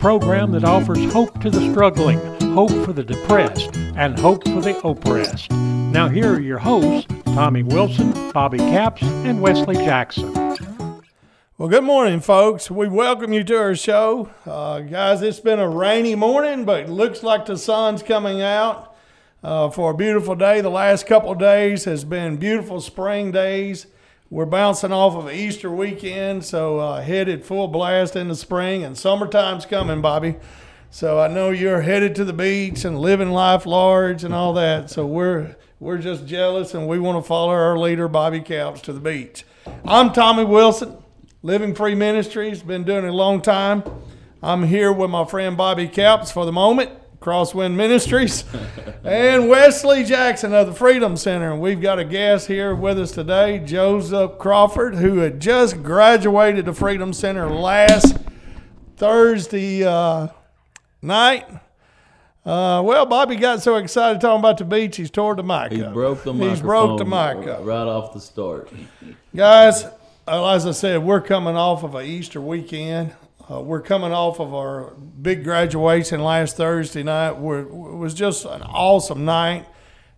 [0.00, 2.18] program that offers hope to the struggling,
[2.54, 5.50] hope for the depressed, and hope for the oppressed.
[5.50, 10.32] Now, here are your hosts, Tommy Wilson, Bobby Capps, and Wesley Jackson.
[11.58, 12.70] Well, good morning, folks.
[12.70, 14.30] We welcome you to our show.
[14.46, 18.96] Uh, guys, it's been a rainy morning, but looks like the sun's coming out
[19.44, 20.62] uh, for a beautiful day.
[20.62, 23.86] The last couple days has been beautiful spring days.
[24.32, 29.66] We're bouncing off of Easter weekend, so uh, headed full blast into spring, and summertime's
[29.66, 30.36] coming, Bobby.
[30.88, 34.88] So I know you're headed to the beach and living life large and all that.
[34.88, 38.92] So we're we're just jealous, and we want to follow our leader, Bobby Capps, to
[38.92, 39.44] the beach.
[39.84, 40.98] I'm Tommy Wilson,
[41.42, 42.62] Living Free Ministries.
[42.62, 43.82] Been doing it a long time.
[44.44, 46.92] I'm here with my friend Bobby Capps for the moment.
[47.20, 48.44] Crosswind Ministries,
[49.04, 51.52] and Wesley Jackson of the Freedom Center.
[51.52, 56.64] And we've got a guest here with us today, Joseph Crawford, who had just graduated
[56.64, 58.16] the Freedom Center last
[58.96, 60.28] Thursday uh,
[61.02, 61.46] night.
[62.44, 65.82] Uh, well, Bobby got so excited talking about the beach, he's tore the mic He
[65.84, 65.92] up.
[65.92, 67.64] broke the He's broke the mic up.
[67.66, 68.70] right off the start.
[69.36, 69.84] Guys,
[70.26, 73.12] uh, as I said, we're coming off of an Easter weekend.
[73.50, 77.32] Uh, we're coming off of our big graduation last Thursday night.
[77.32, 79.66] We're, it was just an awesome night.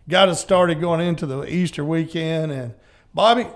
[0.08, 2.52] Got us started going into the Easter weekend.
[2.52, 2.74] And
[3.14, 3.46] Bobby,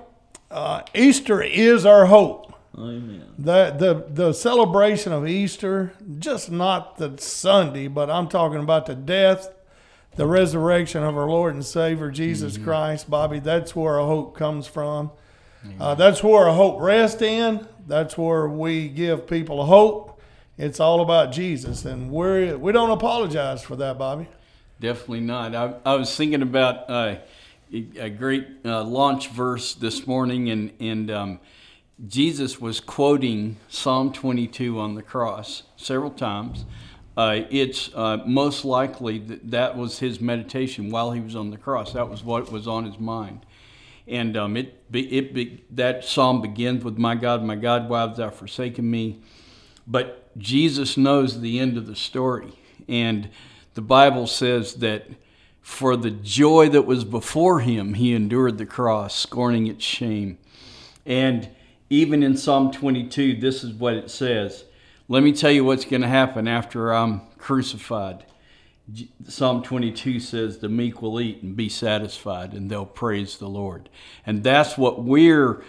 [0.51, 2.55] uh, Easter is our hope.
[2.79, 3.23] Amen.
[3.39, 8.95] The, the the celebration of Easter, just not the Sunday, but I'm talking about the
[8.95, 9.49] death,
[10.15, 13.39] the resurrection of our Lord and Savior Jesus Christ, Bobby.
[13.41, 15.11] That's where our hope comes from.
[15.81, 17.67] Uh, that's where our hope rests in.
[17.87, 20.21] That's where we give people hope.
[20.59, 24.27] It's all about Jesus, and we're we don't apologize for that, Bobby.
[24.81, 25.55] Definitely not.
[25.55, 27.17] I, I was thinking about uh,
[27.73, 31.41] a great uh, launch verse this morning, and and um,
[32.09, 36.65] Jesus was quoting Psalm 22 on the cross several times.
[37.17, 41.57] Uh, it's uh, most likely that that was his meditation while he was on the
[41.57, 41.93] cross.
[41.93, 43.46] That was what was on his mind.
[44.09, 48.31] And um, it, it that psalm begins with, My God, my God, why hast thou
[48.31, 49.21] forsaken me?
[49.87, 52.53] But Jesus knows the end of the story.
[52.89, 53.31] And
[53.75, 55.07] the Bible says that
[55.61, 60.39] for the joy that was before him, he endured the cross, scorning its shame.
[61.05, 61.49] And
[61.91, 64.65] even in Psalm 22, this is what it says.
[65.09, 68.25] Let me tell you what's going to happen after I'm crucified.
[69.27, 73.89] Psalm 22 says, The meek will eat and be satisfied, and they'll praise the Lord.
[74.25, 75.65] And that's what we're,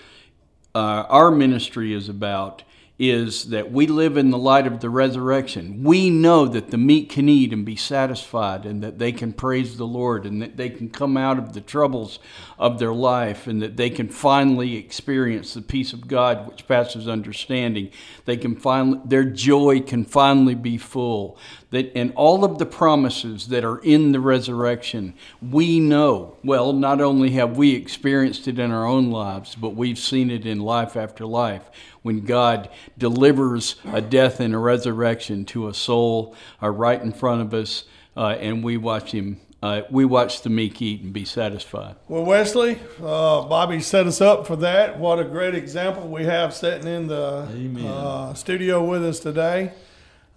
[0.76, 2.64] uh, our ministry is about,
[3.00, 5.84] is that we live in the light of the resurrection.
[5.84, 9.78] We know that the meek can eat and be satisfied, and that they can praise
[9.78, 12.18] the Lord, and that they can come out of the troubles
[12.58, 17.08] of their life, and that they can finally experience the peace of God which passes
[17.08, 17.92] understanding.
[18.26, 21.38] They can finally, their joy can finally be full.
[21.70, 26.38] That and all of the promises that are in the resurrection, we know.
[26.44, 30.48] Well, not only have we experienced it in our own lives, but we've seen it
[30.48, 31.70] in life after life
[32.08, 37.42] when God delivers a death and a resurrection to a soul uh, right in front
[37.42, 37.84] of us,
[38.16, 39.42] uh, and we watch him.
[39.62, 41.96] Uh, we watch the meek eat and be satisfied.
[42.08, 44.98] Well, Wesley, uh, Bobby set us up for that.
[44.98, 47.46] What a great example we have sitting in the
[47.86, 49.74] uh, studio with us today.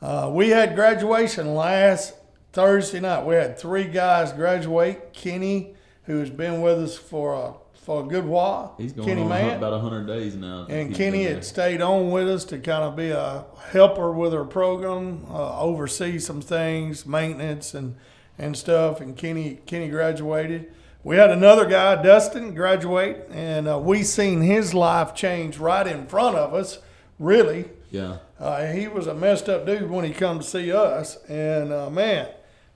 [0.02, 2.14] Uh, we had graduation last
[2.52, 3.25] Thursday night.
[3.25, 5.12] We had three guys graduate.
[5.12, 5.75] Kenny,
[6.05, 7.52] who's been with us for a,
[7.82, 8.75] for a good while.
[8.79, 9.56] He's going Kenny on Mann.
[9.59, 10.67] about hundred days now.
[10.69, 14.44] And Kenny had stayed on with us to kind of be a helper with our
[14.44, 17.97] program, uh, oversee some things, maintenance and
[18.38, 19.00] and stuff.
[19.00, 20.73] And Kenny Kenny graduated.
[21.03, 26.06] We had another guy, Dustin, graduate, and uh, we seen his life change right in
[26.06, 26.79] front of us.
[27.19, 28.19] Really, Yeah.
[28.38, 31.88] uh, he was a messed up dude when he come to see us, and uh,
[31.88, 32.29] man,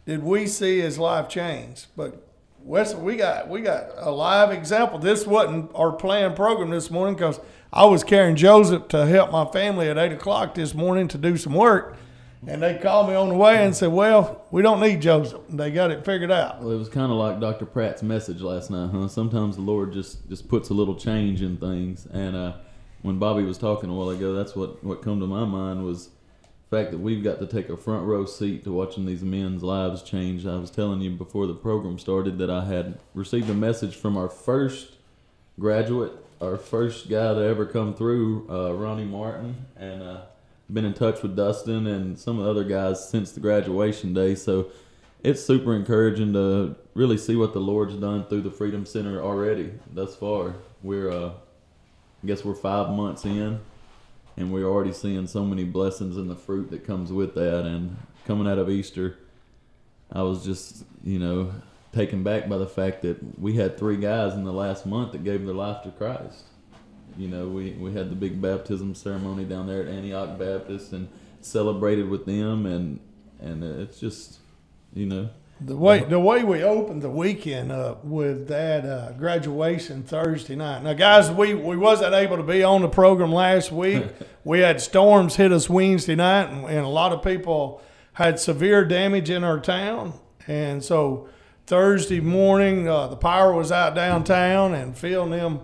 [0.07, 1.87] did we see his life change?
[1.97, 2.24] But
[2.65, 4.99] Wes, we got we got a live example.
[4.99, 7.39] This wasn't our planned program this morning because
[7.71, 11.37] I was carrying Joseph to help my family at eight o'clock this morning to do
[11.37, 11.99] some work,
[12.47, 15.43] and they called me on the way and said, "Well, we don't need Joseph.
[15.51, 17.67] They got it figured out." Well, it was kind of like Dr.
[17.67, 19.09] Pratt's message last night, huh?
[19.09, 22.53] Sometimes the Lord just just puts a little change in things, and uh,
[23.03, 26.09] when Bobby was talking a while ago, that's what what come to my mind was
[26.75, 30.03] fact that we've got to take a front row seat to watching these men's lives
[30.03, 30.47] change.
[30.47, 34.17] I was telling you before the program started that I had received a message from
[34.17, 34.95] our first
[35.59, 40.23] graduate, our first guy to ever come through, uh, Ronnie Martin, and uh,
[40.73, 44.35] been in touch with Dustin and some of the other guys since the graduation day.
[44.35, 44.71] So
[45.23, 49.73] it's super encouraging to really see what the Lord's done through the Freedom Center already
[49.93, 50.55] thus far.
[50.83, 53.61] We're, uh, I guess we're five months in,
[54.37, 57.65] and we're already seeing so many blessings in the fruit that comes with that.
[57.65, 57.97] And
[58.27, 59.19] coming out of Easter,
[60.13, 61.53] I was just, you know,
[61.93, 65.25] taken back by the fact that we had three guys in the last month that
[65.25, 66.45] gave their life to Christ.
[67.17, 71.09] You know, we, we had the big baptism ceremony down there at Antioch Baptist and
[71.41, 72.99] celebrated with them, and
[73.41, 74.39] and it's just,
[74.95, 75.29] you know,
[75.61, 80.83] The way the way we opened the weekend up with that uh, graduation Thursday night.
[80.83, 84.05] Now, guys, we, we wasn't able to be on the program last week.
[84.45, 87.81] we had storms hit us Wednesday night, and, and a lot of people
[88.15, 90.15] had severe damage in our town.
[90.49, 91.29] And so
[91.67, 95.61] Thursday morning, uh, the power was out downtown, and Phil and them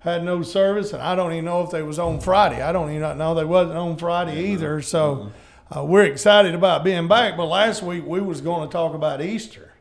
[0.00, 0.92] had no service.
[0.92, 2.60] And I don't even know if they was on Friday.
[2.60, 4.82] I don't even know they wasn't on Friday either.
[4.82, 5.32] So.
[5.74, 9.22] Uh, we're excited about being back, but last week we was going to talk about
[9.22, 9.72] Easter,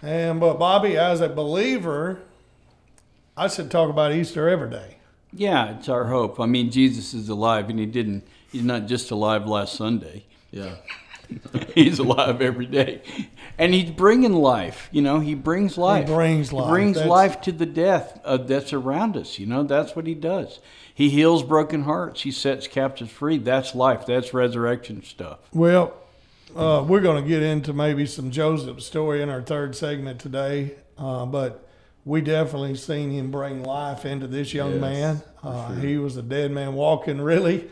[0.00, 2.20] and but Bobby, as a believer,
[3.36, 4.98] I should talk about Easter every day.
[5.32, 6.38] Yeah, it's our hope.
[6.38, 8.24] I mean, Jesus is alive, and he didn't.
[8.52, 10.24] He's not just alive last Sunday.
[10.50, 10.76] yeah.
[11.74, 13.02] he's alive every day,
[13.58, 14.88] and he's bringing life.
[14.92, 16.06] You know, he brings life.
[16.06, 16.66] brings life.
[16.66, 19.36] He brings That's- life to the death uh, that's around us.
[19.40, 20.60] You know, that's what he does.
[20.96, 22.22] He heals broken hearts.
[22.22, 23.36] He sets captives free.
[23.36, 24.06] That's life.
[24.06, 25.40] That's resurrection stuff.
[25.52, 25.92] Well,
[26.56, 30.76] uh, we're going to get into maybe some Joseph story in our third segment today,
[30.96, 31.68] uh, but
[32.06, 35.22] we definitely seen him bring life into this young Yes, man.
[35.42, 37.68] Uh, He was a dead man walking, really.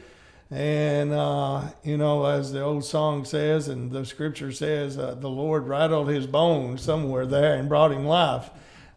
[0.50, 5.30] And, uh, you know, as the old song says, and the scripture says, uh, the
[5.30, 8.50] Lord rattled his bones somewhere there and brought him life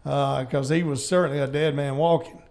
[0.04, 2.42] because he was certainly a dead man walking.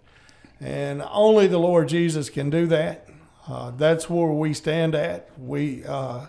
[0.59, 3.07] And only the Lord Jesus can do that.
[3.47, 5.29] Uh, that's where we stand at.
[5.39, 6.27] We, uh,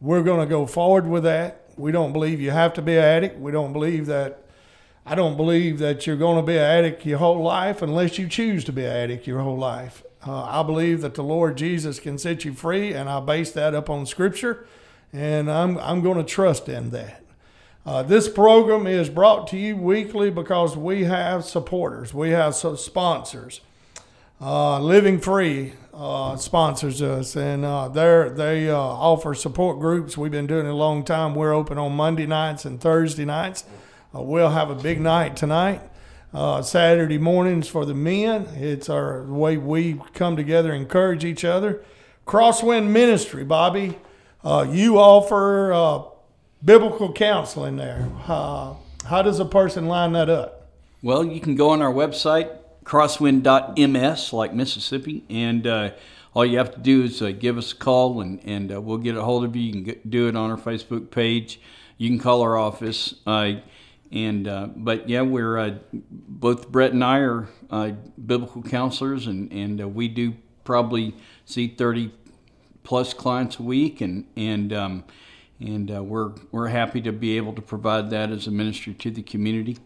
[0.00, 1.64] we're going to go forward with that.
[1.76, 3.38] We don't believe you have to be an addict.
[3.38, 4.44] We don't believe that.
[5.06, 8.28] I don't believe that you're going to be an addict your whole life unless you
[8.28, 10.02] choose to be an addict your whole life.
[10.26, 13.74] Uh, I believe that the Lord Jesus can set you free, and I base that
[13.74, 14.66] up on Scripture,
[15.12, 17.19] and I'm I'm going to trust in that.
[17.86, 22.74] Uh, this program is brought to you weekly because we have supporters, we have so
[22.74, 23.62] sponsors.
[24.38, 30.16] Uh, Living Free uh, sponsors us, and uh, they they uh, offer support groups.
[30.16, 31.34] We've been doing it a long time.
[31.34, 33.64] We're open on Monday nights and Thursday nights.
[34.14, 35.80] Uh, we'll have a big night tonight.
[36.62, 38.46] Saturday mornings for the men.
[38.56, 41.82] It's our way we come together, encourage each other.
[42.26, 43.98] Crosswind Ministry, Bobby.
[44.44, 46.09] You offer
[46.64, 48.10] biblical counseling there.
[48.26, 48.74] Uh,
[49.06, 50.68] how does a person line that up?
[51.02, 55.90] Well, you can go on our website, crosswind.ms, like Mississippi, and uh,
[56.34, 58.98] all you have to do is uh, give us a call and, and uh, we'll
[58.98, 59.62] get a hold of you.
[59.62, 61.60] You can get, do it on our Facebook page.
[61.96, 63.14] You can call our office.
[63.26, 63.54] Uh,
[64.12, 67.48] and uh, but yeah, we're uh, both Brett and I are
[68.26, 70.34] biblical counselors, and and we do
[70.64, 72.12] probably see thirty
[72.82, 75.04] plus clients a week, and and um,
[75.60, 79.10] and uh, we're we're happy to be able to provide that as a ministry to
[79.10, 79.76] the community.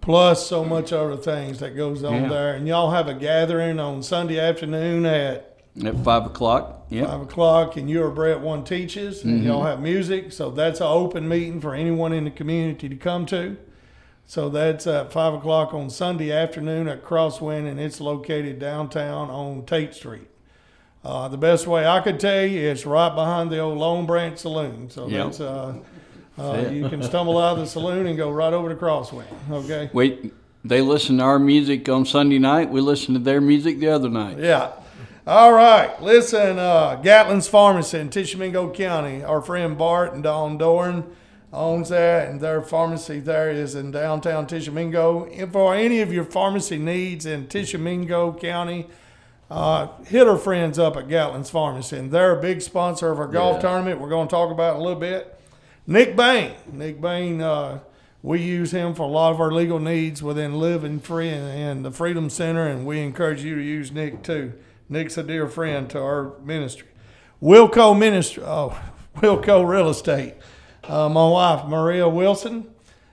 [0.00, 2.28] plus so much other things that goes on Yeah.
[2.28, 2.54] there.
[2.54, 7.06] And y'all have a gathering on Sunday afternoon at At five o'clock, yeah.
[7.06, 10.30] five o'clock, and you or Brett one teaches, and y'all have music.
[10.32, 13.56] So that's an open meeting for anyone in the community to come to.
[14.26, 19.64] So that's at five o'clock on Sunday afternoon at Crosswind, and it's located downtown on
[19.66, 20.28] Tate Street.
[21.04, 24.38] Uh, the best way I could tell you, it's right behind the old Lone Branch
[24.38, 24.88] Saloon.
[24.88, 25.24] So Yep.
[25.26, 25.74] that's uh,
[26.38, 29.24] uh, you can stumble out of the saloon and go right over to Crosswind.
[29.50, 29.90] Okay.
[29.92, 30.32] Wait,
[30.64, 32.70] they listen to our music on Sunday night.
[32.70, 34.38] We listen to their music the other night.
[34.38, 34.70] Yeah.
[35.26, 36.00] All right.
[36.02, 39.22] Listen, uh, Gatlin's Pharmacy in Tishomingo County.
[39.22, 41.04] Our friend Bart and Don Doran
[41.52, 45.26] owns that, and their pharmacy there is in downtown Tishomingo.
[45.26, 48.86] And for any of your pharmacy needs in Tishomingo County,
[49.50, 53.26] uh, hit our friends up at Gatlin's Pharmacy, and they're a big sponsor of our
[53.28, 53.68] golf Yeah.
[53.70, 54.00] tournament.
[54.00, 55.38] We're going to talk about it in a little bit.
[55.86, 56.52] Nick Bain.
[56.72, 57.80] Nick Bain uh,
[58.22, 61.84] we use him for a lot of our legal needs within Living Free and, and
[61.84, 64.54] the Freedom Center, and we encourage you to use Nick too.
[64.88, 66.88] Nick's a dear friend to our ministry.
[67.42, 68.78] Wilco Ministry, oh,
[69.18, 70.34] Wilco Real Estate.
[70.84, 72.66] Uh, my wife Maria Wilson,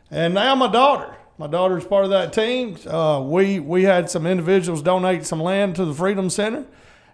[0.09, 1.15] and now my daughter.
[1.41, 2.77] My daughter's part of that team.
[2.87, 6.65] Uh, we we had some individuals donate some land to the Freedom Center,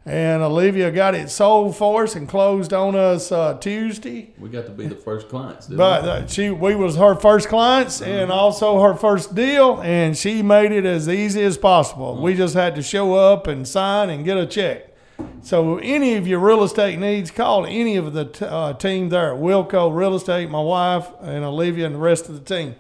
[0.06, 4.34] and Olivia got it sold for us and closed on us uh, Tuesday.
[4.38, 6.10] We got to be the first clients, didn't But we?
[6.10, 10.74] uh, she, we was her first clients and also her first deal, and she made
[10.74, 12.22] it as easy as possible.
[12.22, 14.94] We just had to show up and sign and get a check.
[15.42, 19.34] So any of your real estate needs, call any of the t- uh, team there
[19.36, 22.76] at Wilco Real Estate, my wife and Olivia and the rest of the team.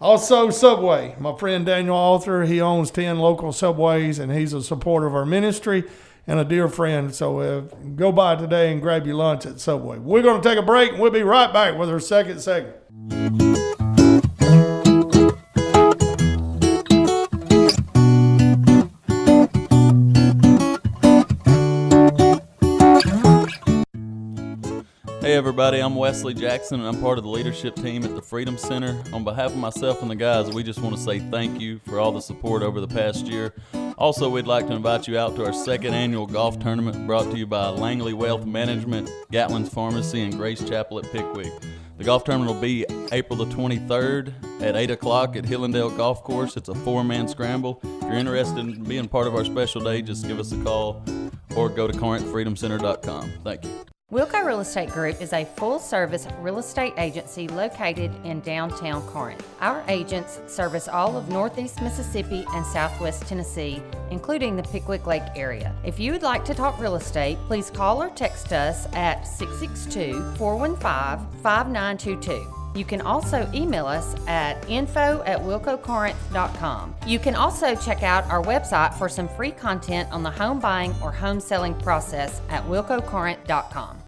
[0.00, 1.16] Also, Subway.
[1.18, 5.26] My friend Daniel Arthur, he owns 10 local Subways and he's a supporter of our
[5.26, 5.84] ministry
[6.26, 7.12] and a dear friend.
[7.12, 7.60] So uh,
[7.96, 9.98] go by today and grab your lunch at Subway.
[9.98, 13.47] We're going to take a break and we'll be right back with our second segment.
[25.38, 29.00] Everybody, I'm Wesley Jackson and I'm part of the leadership team at the Freedom Center.
[29.12, 32.00] On behalf of myself and the guys, we just want to say thank you for
[32.00, 33.54] all the support over the past year.
[33.96, 37.38] Also, we'd like to invite you out to our second annual golf tournament brought to
[37.38, 41.52] you by Langley Wealth Management, Gatlin's Pharmacy, and Grace Chapel at Pickwick.
[41.98, 46.56] The golf tournament will be April the 23rd at 8 o'clock at Hillendale Golf Course.
[46.56, 47.78] It's a four man scramble.
[47.84, 51.04] If you're interested in being part of our special day, just give us a call
[51.54, 53.34] or go to corinthfreedomcenter.com.
[53.44, 53.84] Thank you.
[54.10, 59.46] Wilco Real Estate Group is a full service real estate agency located in downtown Corinth.
[59.60, 65.74] Our agents service all of Northeast Mississippi and Southwest Tennessee, including the Pickwick Lake area.
[65.84, 70.36] If you would like to talk real estate, please call or text us at 662
[70.38, 72.57] 415 5922.
[72.74, 76.94] You can also email us at info at wilcocorinth.com.
[77.06, 80.94] You can also check out our website for some free content on the home buying
[81.02, 84.07] or home selling process at wilcocorinth.com.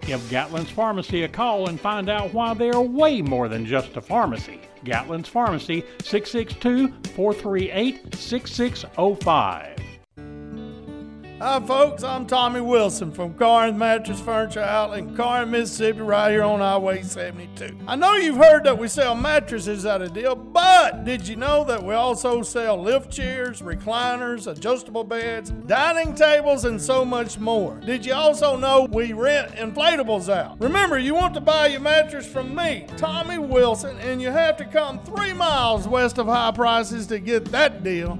[0.01, 3.95] Give Gatlin's Pharmacy a call and find out why they are way more than just
[3.95, 4.59] a pharmacy.
[4.83, 9.80] Gatlin's Pharmacy, 662 438 6605.
[11.41, 12.03] Hi, folks.
[12.03, 17.01] I'm Tommy Wilson from Corinth Mattress Furniture Outlet in Corinth, Mississippi, right here on Highway
[17.01, 17.79] 72.
[17.87, 21.63] I know you've heard that we sell mattresses at a deal, but did you know
[21.63, 27.79] that we also sell lift chairs, recliners, adjustable beds, dining tables, and so much more?
[27.79, 30.61] Did you also know we rent inflatables out?
[30.61, 34.65] Remember, you want to buy your mattress from me, Tommy Wilson, and you have to
[34.65, 38.19] come three miles west of high prices to get that deal.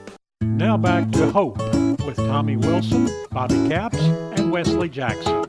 [0.41, 1.59] Now back to Hope
[2.03, 5.45] with Tommy Wilson, Bobby Capps, and Wesley Jackson.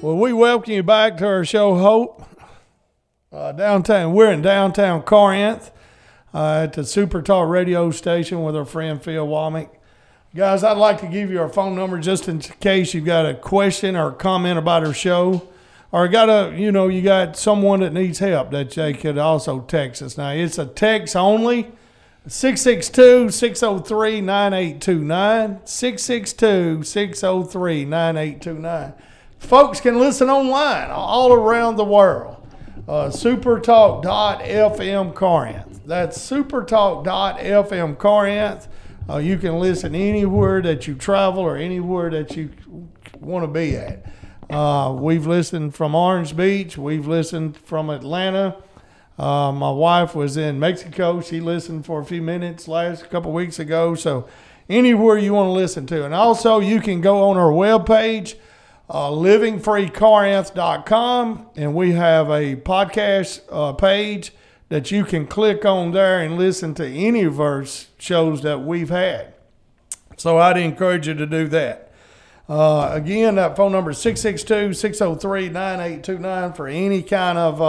[0.00, 2.24] Well, we welcome you back to our show, Hope.
[3.32, 5.72] Uh, downtown, we're in downtown Corinth
[6.32, 9.70] uh, at the Super Talk radio station with our friend Phil Womack.
[10.36, 13.34] Guys, I'd like to give you our phone number just in case you've got a
[13.34, 15.48] question or a comment about our show,
[15.90, 19.60] or got a, you know, you got someone that needs help that they could also
[19.62, 20.16] text us.
[20.16, 21.72] Now, it's a text only.
[22.28, 25.60] 662 603 9829.
[25.64, 28.92] 662 603 9829.
[29.38, 32.36] Folks can listen online all around the world.
[32.86, 35.80] Uh, supertalk.fm Corinth.
[35.84, 38.68] That's supertalk.fm Corinth.
[39.10, 42.50] Uh, you can listen anywhere that you travel or anywhere that you
[43.18, 44.06] want to be at.
[44.48, 46.78] Uh, we've listened from Orange Beach.
[46.78, 48.62] We've listened from Atlanta.
[49.18, 51.20] Uh, my wife was in Mexico.
[51.20, 53.94] She listened for a few minutes last couple weeks ago.
[53.94, 54.26] So
[54.68, 58.36] anywhere you want to listen to, and also you can go on our webpage,
[58.88, 64.32] uh, livingfreecorinth.com, and we have a podcast uh, page
[64.70, 67.66] that you can click on there and listen to any of our
[67.98, 69.34] shows that we've had.
[70.16, 71.90] So I'd encourage you to do that.
[72.48, 77.60] Uh, again, that phone number is 662 603 9829 for any kind of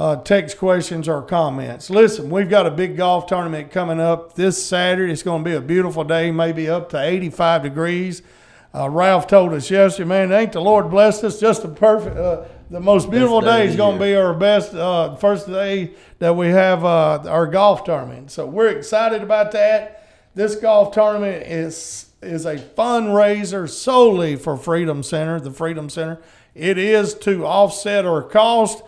[0.00, 1.90] uh, text questions or comments.
[1.90, 5.12] Listen, we've got a big golf tournament coming up this Saturday.
[5.12, 8.22] It's going to be a beautiful day, maybe up to 85 degrees.
[8.74, 11.38] Uh, Ralph told us yesterday, man, ain't the Lord blessed us?
[11.38, 14.72] Just the perfect, uh, the most beautiful day day is going to be our best,
[14.72, 18.30] uh, first day that we have uh, our golf tournament.
[18.30, 20.08] So we're excited about that.
[20.34, 26.22] This golf tournament is is a fundraiser solely for Freedom Center, the Freedom Center.
[26.54, 28.82] It is to offset our cost.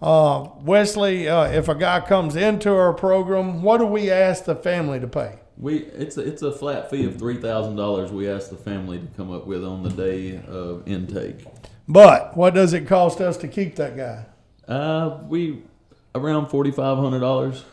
[0.00, 4.54] Uh, Wesley, uh, if a guy comes into our program, what do we ask the
[4.54, 5.38] family to pay?
[5.56, 8.12] We it's a, it's a flat fee of three thousand dollars.
[8.12, 11.44] We ask the family to come up with on the day of intake.
[11.88, 14.26] But what does it cost us to keep that guy?
[14.72, 15.62] Uh, we
[16.14, 17.64] around forty five hundred dollars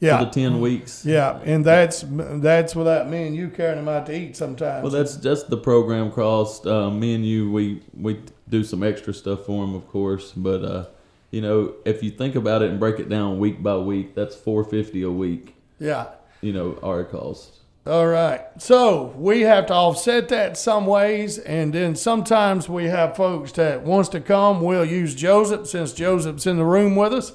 [0.00, 0.18] Yeah.
[0.18, 1.06] for the ten weeks.
[1.06, 4.82] Yeah, and that's that's without me and you carrying him out to eat sometimes.
[4.82, 6.66] Well, that's just the program cost.
[6.66, 8.20] Uh, me and you, we we
[8.50, 10.32] do some extra stuff for them, of course.
[10.32, 10.84] But uh,
[11.30, 14.34] you know, if you think about it and break it down week by week, that's
[14.36, 15.54] four fifty a week.
[15.78, 16.06] yeah.
[16.42, 17.58] You know, our cost.
[17.86, 18.40] All right.
[18.58, 23.82] So we have to offset that some ways, and then sometimes we have folks that
[23.82, 24.62] wants to come.
[24.62, 27.32] We'll use Joseph since Joseph's in the room with us.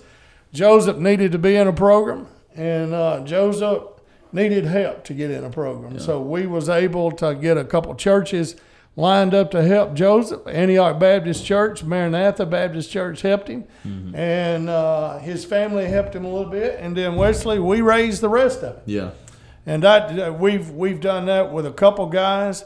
[0.53, 3.83] Joseph needed to be in a program, and uh, Joseph
[4.31, 5.99] needed help to get in a program.
[5.99, 8.55] So we was able to get a couple churches
[8.95, 10.47] lined up to help Joseph.
[10.47, 13.65] Antioch Baptist Church, Maranatha Baptist Church helped him,
[14.15, 18.29] and uh, his family helped him a little bit, and then Wesley, we raised the
[18.29, 18.83] rest of it.
[18.85, 19.11] Yeah.
[19.65, 22.65] And that uh, we've we've done that with a couple guys.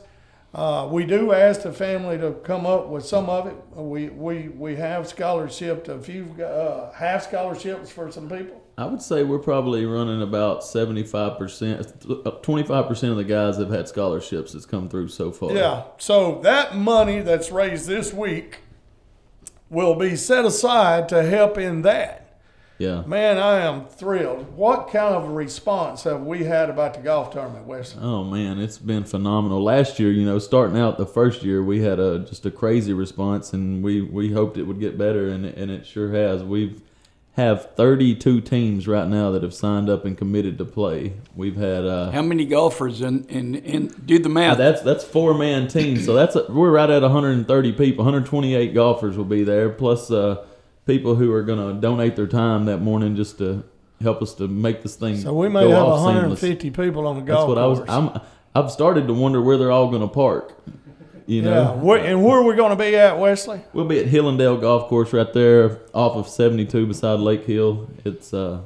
[0.53, 3.55] Uh, we do ask the family to come up with some of it.
[3.75, 8.59] We we we have scholarship a few uh, half scholarships for some people.
[8.79, 11.03] I would say we're probably running about 75%,
[12.41, 15.51] 25% of the guys have had scholarships that's come through so far.
[15.51, 15.83] Yeah.
[15.97, 18.59] So that money that's raised this week
[19.69, 22.28] will be set aside to help in that.
[22.79, 23.03] Yeah.
[23.05, 24.55] Man, I am thrilled.
[24.55, 28.01] What kind of a response have we had about the golf tournament, Wesley?
[28.01, 29.61] Oh man, it's been phenomenal.
[29.61, 32.93] Last year, you know, starting out the first year, we had a just a crazy
[32.93, 36.41] response, and we we hoped it would get better, and it- and it sure has.
[36.41, 36.81] We've
[37.33, 41.13] have 32 teams right now that have signed up and committed to play.
[41.35, 44.57] We've had uh, How many golfers in, in, in do the math?
[44.57, 48.03] that's that's four man team, so that's a, we're right at 130 people.
[48.05, 50.45] 128 golfers will be there, plus uh,
[50.89, 53.63] people who are going to donate their time that morning just to
[54.01, 55.17] help us to make this thing.
[55.17, 56.41] So we may go have off seamless.
[56.41, 57.79] 150 people on the That's golf what I was.
[57.79, 57.89] course.
[57.89, 58.21] I'm.
[58.55, 60.53] I've started to wonder where they're all going to park.
[61.27, 61.71] You know, yeah.
[61.73, 63.61] Where, and where are we going to be at, Wesley?
[63.73, 67.87] we'll be at Hillendale Golf Course right there off of 72 beside Lake Hill.
[68.03, 68.61] It's uh,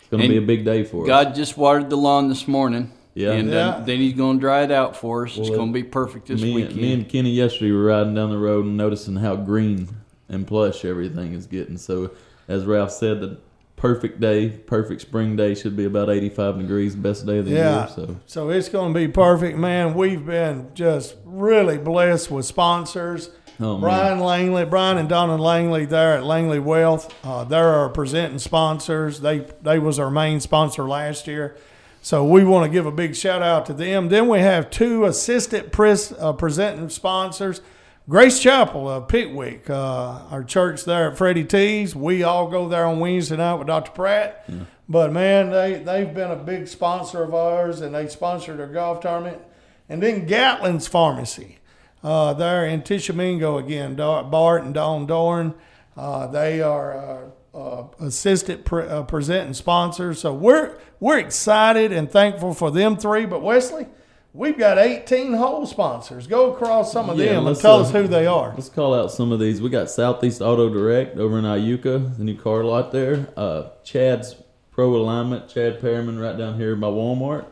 [0.00, 1.06] it's going to be a big day for us.
[1.06, 2.90] God just watered the lawn this morning.
[3.12, 3.32] Yeah.
[3.32, 3.68] And Yeah.
[3.68, 5.36] Uh, then he's going to dry it out for us.
[5.36, 6.76] it's going to be perfect this me, weekend.
[6.76, 9.88] me and Kenny yesterday were riding down the road and noticing how green
[10.28, 11.76] and plush everything is getting.
[11.76, 12.10] So,
[12.48, 13.38] as Ralph said, the
[13.76, 17.78] perfect day, perfect spring day should be about 85 degrees, best day of the Yeah.
[17.80, 17.88] year.
[17.94, 19.94] So, So it's going to be perfect, man.
[19.94, 23.30] We've been just really blessed with sponsors.
[23.60, 23.80] Oh, man.
[23.80, 27.12] Brian Langley, Brian and Donna Langley there at Langley Wealth.
[27.24, 29.20] Uh, they're our presenting sponsors.
[29.20, 31.56] They they was our main sponsor last year.
[32.02, 34.08] So we want to give a big shout out to them.
[34.08, 37.60] Then we have two assistant pres, uh, presenting sponsors.
[38.06, 41.96] Grace Chapel of Pickwick, uh, our church there at Freddie T's.
[41.96, 43.92] We all go there on Wednesday night with Dr.
[43.92, 44.46] Pratt.
[44.86, 49.00] But man, they, they've been a big sponsor of ours and they sponsored our golf
[49.00, 49.40] tournament.
[49.88, 51.58] And then Gatlin's Pharmacy.
[52.02, 55.54] Uh, there in Tishomingo again, Bart and Don Dorn.
[55.96, 60.20] Uh, they are uh, uh, assistant pre- uh, presenting sponsors.
[60.20, 63.24] So we're we're excited and thankful for them three.
[63.24, 63.86] But Wesley,
[64.34, 66.26] we've got 18 whole sponsors.
[66.26, 68.52] Go across some of Yeah, them and tell uh, us who they are.
[68.54, 69.62] let's call out some of these.
[69.62, 73.28] We got Southeast Auto Direct over in Iuka, the new car lot there.
[73.36, 74.36] Uh, Chad's
[74.72, 77.46] Pro Alignment, Chad Perriman right down here by Walmart.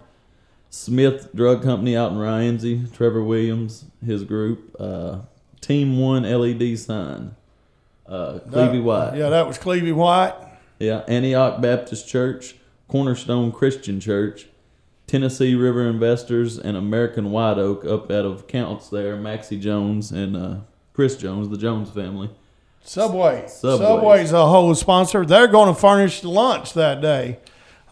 [0.69, 4.75] Smith Drug Company out in Rienzi, Trevor Williams, his group.
[4.79, 5.19] Uh,
[5.61, 7.37] Team One LED sign,
[8.07, 9.15] uh, Clevey White.
[9.17, 10.35] Yeah, that was Clevey White.
[10.81, 12.57] Yeah, Antioch Baptist Church,
[12.89, 14.47] Cornerstone Christian Church,
[15.07, 20.37] Tennessee River Investors, and American White Oak up out of Counce there, Maxie Jones and
[20.37, 20.57] uh,
[20.95, 22.31] Chris Jones, the Jones family.
[22.85, 23.45] Subway.
[23.47, 23.87] Subway.
[23.87, 25.25] Subway's a whole sponsor.
[25.25, 27.39] They're going to furnish lunch that day.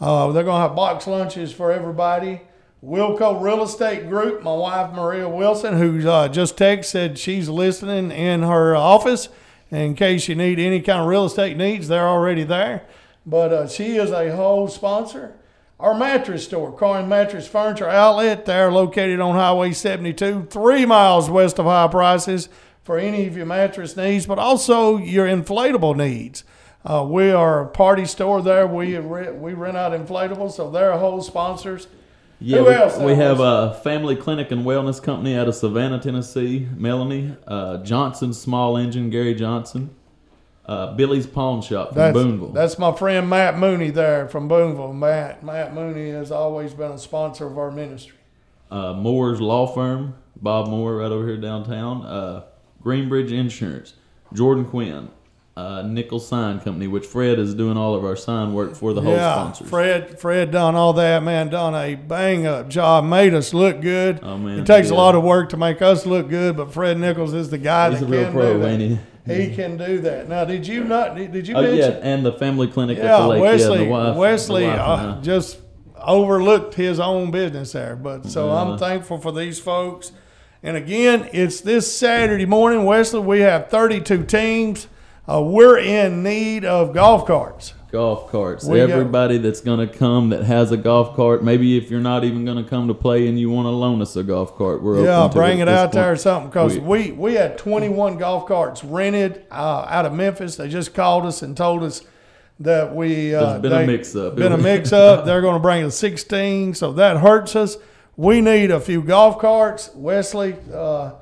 [0.01, 2.41] Uh, they're going to have box lunches for everybody.
[2.83, 4.43] Wilco Real Estate Group.
[4.43, 9.29] My wife Maria Wilson, who uh, just texted, said she's listening in her office.
[9.71, 12.83] In case you need any kind of real estate needs, they're already there.
[13.25, 15.35] But uh, she is a whole sponsor.
[15.81, 21.59] Our mattress store, Corinth Mattress Furniture Outlet, they're located on Highway 72, three miles west
[21.59, 22.51] of High Prices
[22.83, 26.45] for any of your mattress needs, but also your inflatable needs.
[26.85, 28.67] Uh, we are a party store there.
[28.67, 31.87] We re- we rent out inflatables, so they're whole sponsors.
[32.39, 35.99] Yeah, Who we, else we have a family clinic and wellness company out of Savannah,
[35.99, 36.69] Tennessee.
[36.77, 39.95] Melanie uh, Johnson Small Engine, Gary Johnson,
[40.67, 42.53] uh, Billy's Pawn Shop from That's, Booneville.
[42.53, 44.93] that's my friend Matt Mooney there from Booneville.
[44.95, 48.17] Matt Matt Mooney has always been a sponsor of our ministry.
[48.71, 52.05] uh, Moore's Law Firm, Bob Moore, right over here downtown.
[52.05, 52.45] Uh,
[52.85, 53.95] Greenbridge Insurance,
[54.33, 55.11] Jordan Quinn,
[55.57, 59.03] uh, Nichols Sign Company, which Fred is doing all of our sign work for the
[59.03, 59.69] whole yeah, sponsors.
[59.69, 61.49] Fred Fred done all that, man.
[61.51, 63.05] Done a bang up job.
[63.05, 64.21] Made us look good.
[64.23, 66.97] Oh, man, it takes a lot of work to make us look good, but Fred
[66.99, 68.69] Nichols is the guy He's that a real can pro, do that.
[68.71, 68.99] ain't he?
[69.35, 70.29] He can do that.
[70.29, 71.15] Now, did you not?
[71.17, 73.43] Did you Oh yeah, and the family clinic at Yeah, the lake.
[73.43, 73.79] Wesley.
[73.79, 75.59] yeah, the wife, Wesley the wife uh, just
[75.97, 77.97] overlooked his own business there.
[77.97, 78.55] But so Yeah.
[78.63, 80.13] I'm thankful for these folks.
[80.63, 83.21] And again, it's this Saturday morning, Wesley.
[83.21, 84.89] We have 32 teams.
[85.29, 87.75] Uh, we're in need of golf carts.
[87.91, 88.65] Golf carts.
[88.65, 92.01] We got- Everybody that's going to come that has a golf cart, maybe if you're
[92.01, 94.57] not even going to come to play and you want to loan us a golf
[94.57, 97.13] cart, we're Yeah, open to bring it this out there or something because We- we,
[97.13, 100.57] we had 21 golf carts rented uh, out of Memphis.
[100.57, 102.03] They just called us and told us
[102.61, 104.37] that we uh, There's been a they- mix-up.
[104.37, 105.25] Been a mix up.
[105.25, 107.77] They're going to bring us 16, so that hurts us.
[108.17, 110.57] We need a few golf carts, Wesley.
[110.73, 111.13] Uh,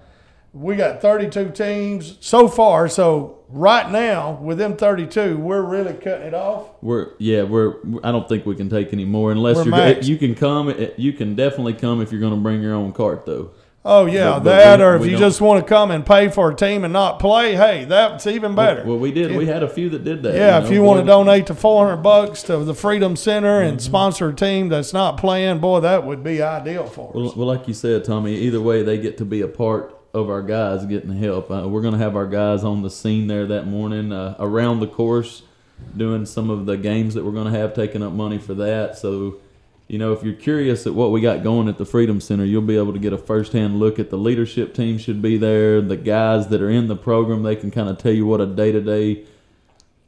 [0.58, 2.88] we got 32 teams so far.
[2.88, 6.68] So right now, with them 32, we're really cutting it off.
[6.82, 7.76] We're yeah, we're.
[8.02, 9.72] I don't think we can take any more unless We're you're.
[9.74, 10.04] maxed.
[10.06, 10.74] You can come.
[10.96, 13.50] You can definitely come if you're going to bring your own cart though.
[13.84, 16.04] Oh yeah, But- but that we- or if you don't- just want to come and
[16.04, 18.82] pay for a team and not play, hey, that's even better.
[18.84, 19.34] Well, we did.
[19.34, 20.34] We had a few that did that.
[20.34, 23.60] Yeah, you if know, you want to donate to 400 bucks to the Freedom Center
[23.60, 23.68] Mm-hmm.
[23.68, 27.14] and sponsor a team that's not playing, boy, that would be ideal for us.
[27.14, 28.34] Well, well, like you said, Tommy.
[28.34, 31.50] Either way, they get to be a part of our guys getting help.
[31.50, 34.80] Uh, we're going to have our guys on the scene there that morning uh, around
[34.80, 35.42] the course,
[35.96, 38.98] doing some of the games that we're going to have, taking up money for that.
[38.98, 39.38] So,
[39.86, 42.62] you know, if you're curious at what we got going at the Freedom Center, you'll
[42.62, 45.80] be able to get a firsthand look at the leadership team should be there.
[45.80, 48.46] The guys that are in the program, they can kind of tell you what a
[48.46, 49.24] day to day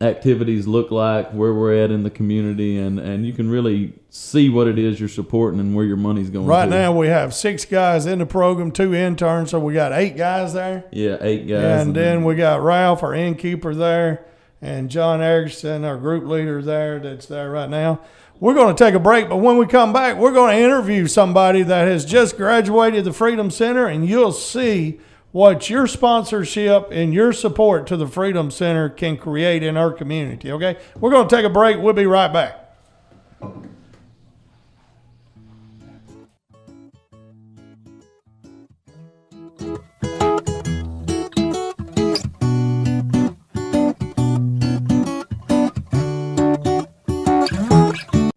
[0.01, 4.49] activities look like, where we're at in the community, and, and you can really see
[4.49, 6.47] what it is you're supporting and where your money's going.
[6.47, 6.71] Right to.
[6.71, 10.55] now, we have six guys in the program, two interns, so we got eight guys
[10.55, 10.85] there.
[10.91, 11.87] Yeah, eight guys.
[11.87, 14.25] and then we got Ralph, our innkeeper, there,
[14.63, 18.01] and John Erickson, our group leader, there that's there right now.
[18.41, 21.07] We're going to take a break, but when we come back, we're going to interview
[21.07, 24.99] somebody that has just graduated the Freedom Center, and you'll see
[25.33, 30.51] what your sponsorship and your support to the Freedom Center can create in our community.
[30.51, 31.79] Okay, we're going to take a break.
[31.79, 32.77] We'll be right back.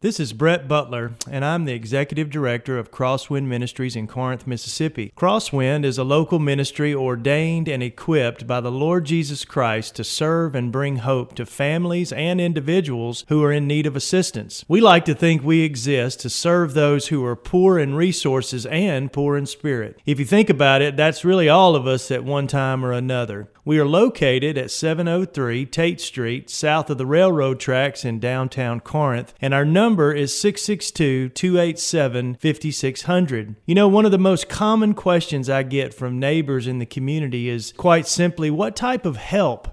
[0.03, 5.13] This is Brett Butler, and I'm the Executive Director of Crosswind Ministries in Corinth, Mississippi.
[5.15, 10.55] Crosswind is a local ministry ordained and equipped by the Lord Jesus Christ to serve
[10.55, 14.65] and bring hope to families and individuals who are in need of assistance.
[14.67, 19.09] We like to think we exist to serve those who are poor in resources and
[19.09, 20.01] poor in spirit.
[20.05, 23.47] If you think about it, that's really all of us at one time or another.
[23.65, 29.33] We are located at 703 Tate Street, south of the railroad tracks in downtown Corinth,
[29.39, 33.55] and our number is 662 287 5600.
[33.65, 37.47] You know, one of the most common questions I get from neighbors in the community
[37.47, 39.72] is quite simply what type of help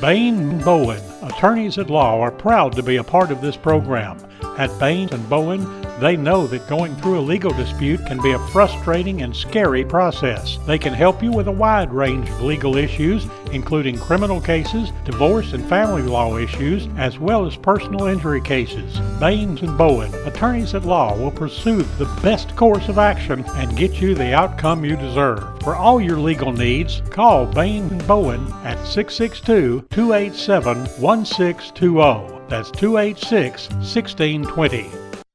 [0.00, 4.18] Bain Bowen, attorneys at law, are proud to be a part of this program.
[4.58, 5.66] At Bain and Bowen,
[6.00, 10.58] they know that going through a legal dispute can be a frustrating and scary process.
[10.66, 15.52] They can help you with a wide range of legal issues, including criminal cases, divorce
[15.52, 18.98] and family law issues, as well as personal injury cases.
[19.20, 24.00] Baines and Bowen, attorneys at law, will pursue the best course of action and get
[24.00, 25.44] you the outcome you deserve.
[25.62, 32.48] For all your legal needs, call Baines and Bowen at 662 287 1620.
[32.48, 34.90] That's 286 1620.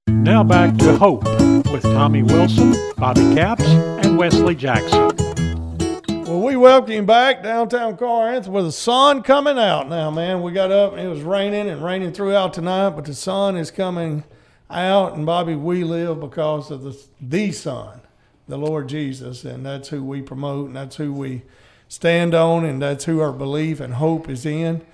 [0.08, 1.24] Now back to Hope
[1.72, 5.27] with Tommy Wilson, Bobby Capps, and Wesley Jackson.
[6.28, 10.42] Well, we welcome you back downtown Corinth with the sun coming out now, man.
[10.42, 13.72] We got up and it was raining and raining throughout tonight, but the sun is
[13.72, 14.26] coming
[14.70, 15.16] out.
[15.16, 18.02] And Bobby, we live because of the the sun,
[18.46, 21.44] the Lord Jesus, and that's who we promote and that's who we
[21.88, 24.86] stand on, and that's who our belief and hope is in.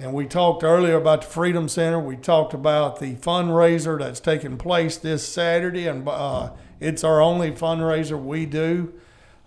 [0.00, 2.00] And we talked earlier about the Freedom Center.
[2.00, 7.52] We talked about the fundraiser that's taking place this Saturday, and uh, it's our only
[7.52, 8.92] fundraiser we do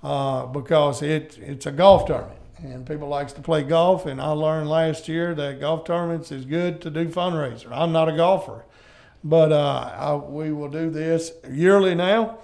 [0.05, 4.05] uh, because it it's a golf tournament, and people likes to play golf.
[4.05, 7.71] And I learned last year that golf tournaments is good to do fundraiser.
[7.71, 8.65] I'm not a golfer,
[9.23, 12.37] but uh, I, we will do this yearly now.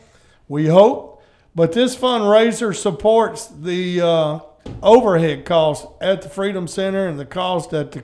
[0.47, 1.21] We hope,
[1.53, 4.39] but this fundraiser supports the uh,
[4.81, 8.03] overhead costs at the Freedom Center and the cost that the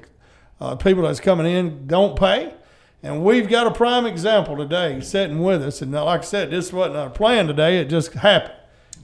[0.61, 2.53] uh, people that's coming in don't pay.
[3.01, 5.81] And we've got a prime example today sitting with us.
[5.81, 8.56] And like I said, this wasn't our plan today, it just happened.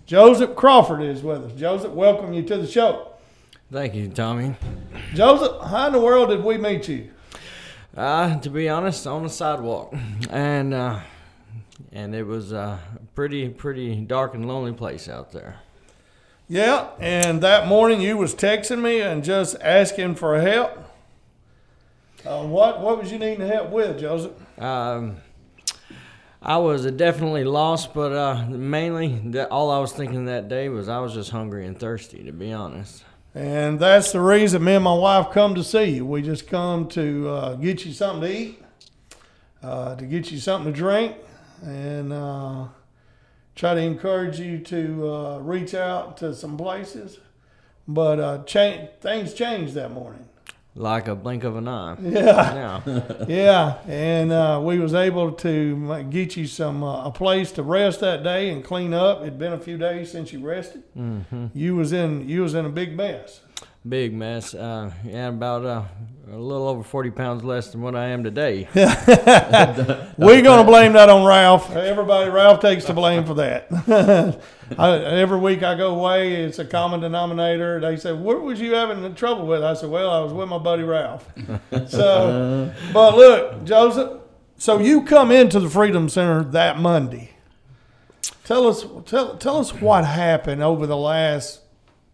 [0.05, 1.51] Joseph Crawford is with us.
[1.53, 3.09] Joseph, welcome you to the show.
[3.71, 4.55] Thank you, Tommy.
[5.13, 7.09] Joseph, how in the world did we meet you?
[7.95, 9.93] Uh, to be honest, on the sidewalk,
[10.29, 10.99] and uh,
[11.91, 12.79] and it was a
[13.15, 15.59] pretty pretty dark and lonely place out there.
[16.47, 20.77] Yeah, and that morning you was texting me and just asking for help.
[22.25, 24.33] Uh, what what was you needing help with, Joseph?
[24.59, 25.17] Um,
[26.45, 30.99] I was definitely lost, but uh, mainly all I was thinking that day was I
[30.99, 33.05] was just hungry and thirsty, to be honest.
[33.33, 36.05] And that's the reason me and my wife come to see you.
[36.05, 38.63] We just come to uh, get you something to eat,
[39.63, 41.15] uh, to get you something to drink,
[41.61, 42.65] and uh,
[43.55, 47.19] try to encourage you to uh, reach out to some places.
[47.87, 50.27] But uh, cha- things changed that morning.
[50.75, 51.95] Like a blink of an eye.
[52.01, 53.25] Yeah, Yeah.
[53.27, 57.99] yeah, and uh, we was able to get you some uh, a place to rest
[57.99, 59.21] that day and clean up.
[59.21, 60.83] It'd been a few days since you rested.
[60.97, 61.47] Mm-hmm.
[61.53, 63.41] You was in you was in a big mess.
[63.87, 64.53] Big mess.
[64.53, 65.83] Uh, yeah, about uh,
[66.31, 68.69] a little over 40 pounds less than what I am today.
[70.17, 71.69] We're gonna blame that on Ralph.
[71.75, 74.41] Everybody, Ralph takes the blame for that.
[74.77, 77.81] I, every week I go away, it's a common denominator.
[77.81, 80.59] They say, "What was you having trouble with?" I said, "Well, I was with my
[80.59, 81.27] buddy Ralph."
[81.89, 84.21] So, but look, Joseph.
[84.55, 87.31] So you come into the Freedom Center that Monday.
[88.45, 91.62] Tell us, tell, tell us what happened over the last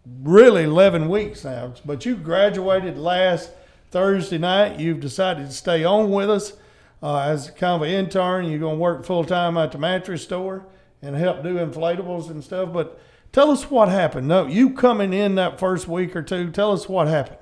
[0.06, 1.74] really 11 weeks now.
[1.86, 3.52] But you graduated last
[3.92, 4.80] Thursday night.
[4.80, 6.54] You've decided to stay on with us
[7.02, 8.46] uh, as kind of an intern.
[8.46, 10.66] You're going to work full time at the mattress store
[11.02, 12.74] and help do inflatables and stuff.
[12.74, 13.00] But
[13.32, 14.28] tell us what happened.
[14.28, 16.52] No, you coming in that first week or two.
[16.52, 17.38] Tell us what happened.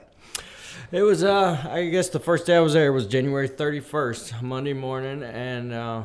[0.90, 4.72] It was, uh, I guess the first day I was there was January 31st, Monday
[4.72, 6.04] morning, and uh,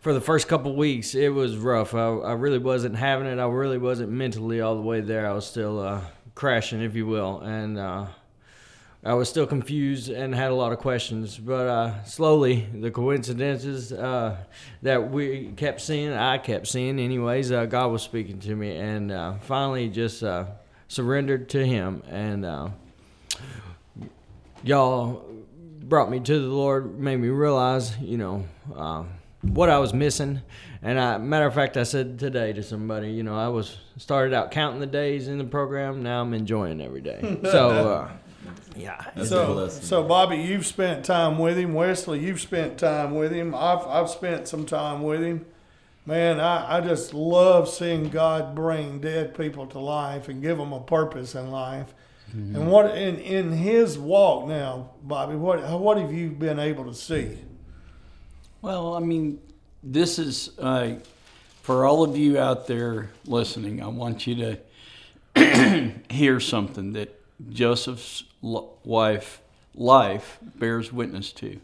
[0.00, 1.94] for the first couple weeks, it was rough.
[1.94, 3.38] I, I really wasn't having it.
[3.38, 5.28] I really wasn't mentally all the way there.
[5.28, 6.00] I was still uh,
[6.34, 8.06] crashing, if you will, and uh,
[9.04, 11.36] I was still confused and had a lot of questions.
[11.36, 14.36] But uh, slowly, the coincidences uh,
[14.82, 19.10] that we kept seeing, I kept seeing, anyways, uh, God was speaking to me, and
[19.10, 20.22] uh, finally just
[20.86, 22.72] surrendered to Him, and
[24.62, 25.24] y'all
[25.80, 28.44] brought me to the Lord, made me realize, you know,
[29.42, 30.40] what I was missing.
[30.82, 34.32] And I, matter of fact, I said today to somebody, you know, I was started
[34.34, 36.02] out counting the days in the program.
[36.02, 37.38] Now I'm enjoying every day.
[37.50, 38.10] So, uh,
[38.76, 39.04] yeah.
[39.16, 41.74] That's So, so Bobby, you've spent time with him.
[41.74, 43.54] Wesley, you've spent time with him.
[43.54, 45.46] I've, I've spent some time with him.
[46.06, 50.72] Man, I, I just love seeing God bring dead people to life and give them
[50.72, 51.92] a purpose in life.
[52.32, 55.34] And what in in His walk now, Bobby?
[55.34, 57.38] What what have you been able to see?
[58.60, 59.38] Well, I mean,
[59.84, 60.94] this is uh,
[61.62, 63.80] for all of you out there listening.
[63.80, 64.58] I want you
[65.36, 67.14] to hear something that
[67.50, 69.40] Joseph's wife
[69.76, 71.60] life bears witness to.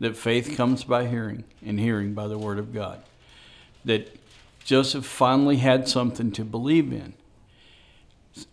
[0.00, 3.04] That faith comes by hearing, and hearing by the word of God.
[3.84, 4.16] That
[4.64, 7.14] Joseph finally had something to believe in,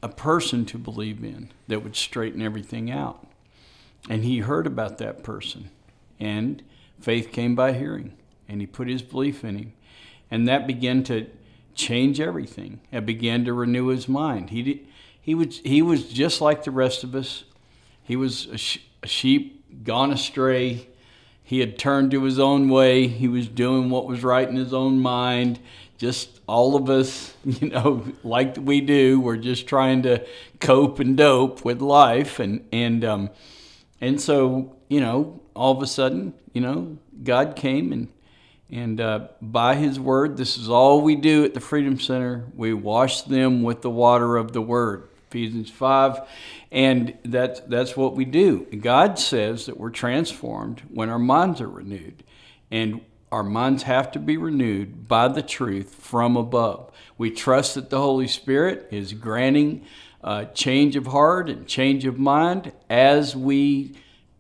[0.04, 3.26] a person to believe in that would straighten everything out.
[4.08, 5.72] And he heard about that person.
[6.20, 6.62] And
[7.02, 8.14] faith came by hearing.
[8.48, 9.74] And he put his belief in him.
[10.30, 11.28] And that began to
[11.76, 12.82] change everything.
[12.92, 14.50] It began to renew his mind.
[14.50, 14.88] He, did,
[15.22, 17.44] he, was, he was just like the rest of us.
[18.04, 20.88] He was a, sh- a sheep gone astray.
[21.44, 23.08] He had turned to his own way.
[23.08, 25.60] He was doing what was right in his own mind.
[25.98, 30.26] Just all of us, you know, like we do, we're just trying to
[30.60, 32.40] cope and dope with life.
[32.40, 33.30] And, and, um,
[34.00, 38.08] and so, you know, all of a sudden, you know, God came and
[38.74, 42.46] and uh, by His word, this is all we do at the Freedom Center.
[42.56, 46.22] We wash them with the water of the Word, Ephesians five,
[46.72, 48.66] and that's that's what we do.
[48.80, 52.24] God says that we're transformed when our minds are renewed,
[52.72, 56.92] and our minds have to be renewed by the truth from above.
[57.18, 59.86] We trust that the Holy Spirit is granting
[60.24, 63.96] uh, change of heart and change of mind as we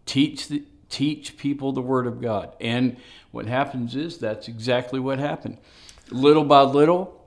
[0.05, 2.53] teach the, teach people the Word of God.
[2.61, 2.97] And
[3.31, 5.57] what happens is that's exactly what happened.
[6.11, 7.25] Little by little,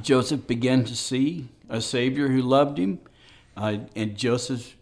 [0.00, 3.00] Joseph began to see a Savior who loved him,
[3.56, 4.76] uh, and Joseph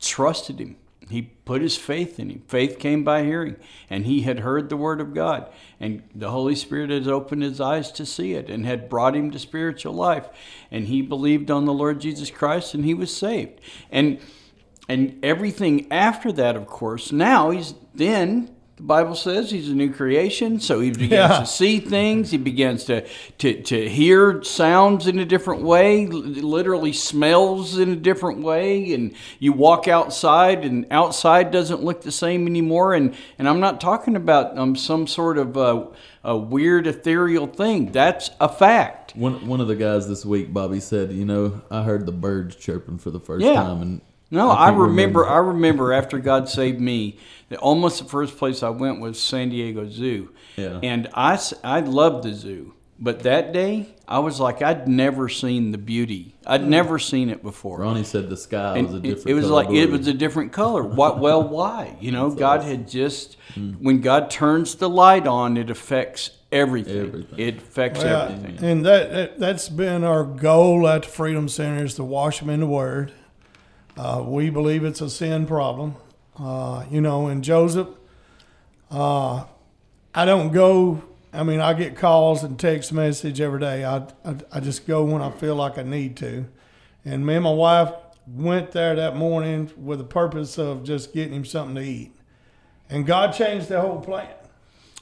[0.00, 0.76] trusted him.
[1.08, 2.42] He put his faith in him.
[2.48, 3.56] Faith came by hearing,
[3.88, 5.48] and he had heard the word of God.
[5.78, 9.30] And the Holy Spirit had opened his eyes to see it and had brought him
[9.30, 10.28] to spiritual life.
[10.68, 13.60] And he believed on the Lord Jesus Christ and he was saved.
[13.88, 14.18] And
[14.88, 19.90] and everything after that, of course, now he's then the Bible says he's a new
[19.90, 21.40] creation, so he begins Yeah.
[21.40, 22.30] to see things.
[22.30, 23.06] He begins to,
[23.38, 28.92] to, to hear sounds in a different way, literally smells in a different way.
[28.92, 32.92] And you walk outside, and outside doesn't look the same anymore.
[32.92, 35.86] And, and I'm not talking about um, some sort of uh,
[36.22, 37.92] a weird ethereal thing.
[37.92, 39.16] That's a fact.
[39.16, 42.56] One one of the guys this week, Bobby said, you know, I heard the birds
[42.56, 43.54] chirping for the first Yeah.
[43.54, 48.08] time, and No, I, can't remember, I remember after God saved me, that almost the
[48.08, 50.30] first place I went was San Diego Zoo.
[50.56, 50.80] Yeah.
[50.82, 52.74] And I loved the zoo.
[52.98, 56.34] But that day, I was like, I'd never seen the beauty.
[56.46, 56.70] I'd hmm.
[56.70, 57.80] never seen it before.
[57.80, 59.28] Ronnie said the sky And was a it, different.
[59.28, 60.82] it was color like it was a different color.
[60.82, 61.18] What?
[61.18, 61.96] Well, why?
[62.00, 62.70] You know, God awesome.
[62.70, 63.72] had just hmm.
[63.72, 67.06] when God turns the light on, it affects everything.
[67.06, 67.38] Everything.
[67.38, 68.64] It affects Well, everything.
[68.64, 72.48] and that, that that's been our goal at the Freedom Center is to wash them
[72.48, 73.12] in the Word.
[73.96, 75.96] Uh, we believe it's a sin problem.
[76.38, 77.88] Uh, you know, and Joseph,
[78.90, 79.44] uh,
[80.14, 81.02] I don't go.
[81.32, 83.84] I mean, I get calls and text message every day.
[83.84, 86.46] I, I I just go when I feel like I need to.
[87.04, 87.92] And me and my wife
[88.26, 92.12] went there that morning with the purpose of just getting him something to eat.
[92.90, 94.28] And God changed the whole plan.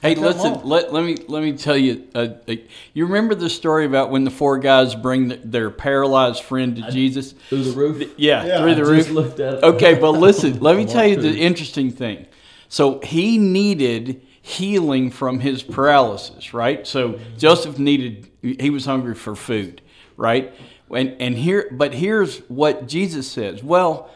[0.05, 0.61] Hey, listen.
[0.63, 2.07] Let, let me let me tell you.
[2.13, 2.55] Uh, uh,
[2.93, 6.91] you remember the story about when the four guys bring the, their paralyzed friend to
[6.91, 7.33] Jesus?
[7.49, 8.13] through the roof.
[8.17, 9.03] Yeah, Yeah, through the I roof.
[9.05, 9.63] just looked at it.
[9.63, 10.59] Okay, but listen.
[10.67, 12.27] Let me tell you the interesting thing.
[12.69, 16.85] So he needed healing from his paralysis, right?
[16.85, 18.29] So Joseph needed.
[18.41, 19.81] He was hungry for food,
[20.17, 20.53] right?
[20.93, 23.63] And and here, but here's what Jesus says.
[23.63, 24.09] Well,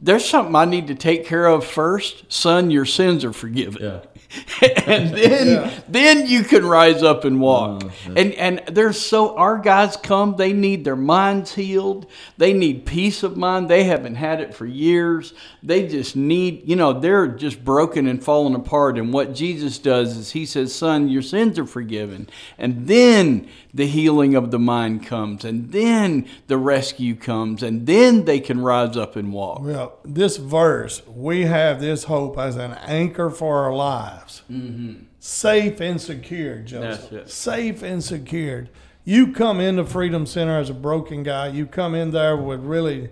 [0.00, 2.70] there's something I need to take care of first, son.
[2.70, 4.00] Your sins are forgiven Yeah.
[4.86, 7.82] and then then you can rise up and walk.
[7.84, 12.06] Oh, and and there's so our guys come, they need their minds healed.
[12.38, 13.68] They need peace of mind.
[13.68, 15.34] They haven't had it for years.
[15.62, 18.98] They just need, you know, they're just broken and falling apart.
[18.98, 23.86] And what Jesus does is he says, "Son, your sins are forgiven." And then the
[23.86, 28.96] healing of the mind comes, and then the rescue comes, and then they can rise
[28.96, 29.62] up and walk.
[29.62, 34.42] Well, this verse, we have this hope as an anchor for our lives.
[34.50, 35.04] Mm-hmm.
[35.18, 37.30] Safe and secured, Joseph.
[37.30, 38.68] Safe and secured.
[39.04, 41.48] You come into Freedom Center as a broken guy.
[41.48, 43.10] You come in there with really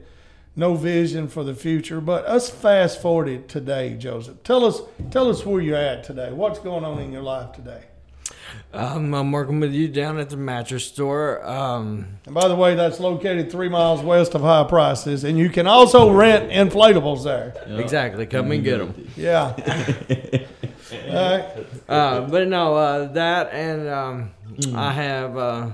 [0.55, 2.01] no vision for the future.
[2.01, 4.43] But us fast forward it today, Joseph.
[4.45, 6.33] Tell us, tell us where you're at today.
[6.33, 7.85] What's going on in your life today?
[8.73, 11.45] Um, I'm working with you down at the mattress store.
[11.45, 15.49] Um, And by the way, that's located three miles west of High Prices, and you
[15.51, 17.55] can also rent inflatables there.
[17.81, 18.27] Exactly.
[18.27, 19.09] Come and get them.
[19.17, 19.55] Yeah.
[21.09, 21.45] All right.
[21.89, 24.31] Uh, but no, uh, that and um,
[24.75, 25.71] I have uh,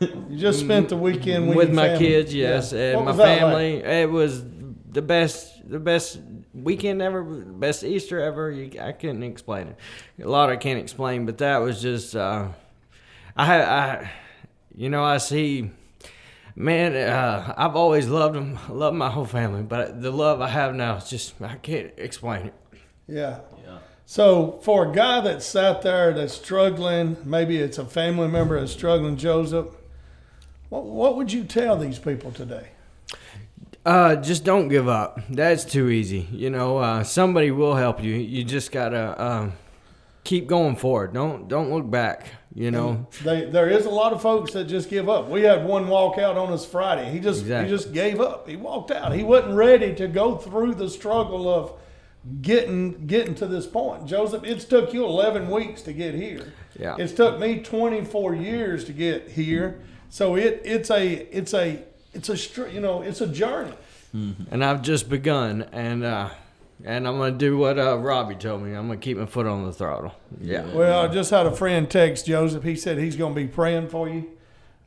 [0.00, 2.06] You just spent the weekend with, with your my family.
[2.06, 2.80] kids, yes, Yeah.
[2.80, 3.40] and What my was that like?
[3.40, 3.74] family.
[4.02, 4.42] It was
[4.90, 6.18] the best, the best
[6.54, 8.50] weekend ever, best Easter ever.
[8.50, 9.76] You, I couldn't explain it.
[10.22, 12.14] A lot I can't explain, but that was just.
[12.16, 12.48] Uh,
[13.36, 14.10] I, ha- I,
[14.76, 15.70] you know, I see.
[16.56, 18.58] Man, uh, I've always loved them.
[18.68, 21.92] I love my whole family, but the love I have now is just I can't
[21.96, 22.54] explain it.
[23.06, 23.40] Yeah.
[24.10, 28.72] So for a guy that's sat there that's struggling, maybe it's a family member that's
[28.72, 29.66] struggling, Joseph,
[30.70, 32.68] what, what would you tell these people today?
[33.84, 35.20] Uh, just don't give up.
[35.30, 36.28] That's too easy.
[36.30, 38.14] You know, uh, somebody will help you.
[38.14, 39.52] You just gotta um,
[40.24, 41.14] keep going forward.
[41.14, 42.26] Don't don't look back.
[42.54, 43.06] You know.
[43.22, 45.28] They, there is a lot of folks that just give up.
[45.28, 47.10] We had one walk out on us Friday.
[47.10, 47.70] He just Exactly.
[47.70, 48.48] he just gave up.
[48.48, 49.12] He walked out.
[49.12, 51.72] He wasn't ready to go through the struggle of
[52.42, 54.06] getting getting to this point.
[54.06, 56.52] Joseph, it's took you 11 weeks to get here.
[56.78, 56.96] Yeah.
[56.98, 59.80] It's took me 24 years to get here.
[60.10, 61.84] So it it's a it's a
[62.18, 63.74] it's a you know it's a journey.
[64.50, 66.30] And I've just begun, and uh,
[66.84, 68.74] and I'm gonna do what uh, Robbie told me.
[68.74, 70.14] I'm gonna keep my foot on the throttle.
[70.40, 70.66] Yeah.
[70.72, 72.64] Well, I just had a friend text Joseph.
[72.64, 74.28] He said he's going to be praying for you.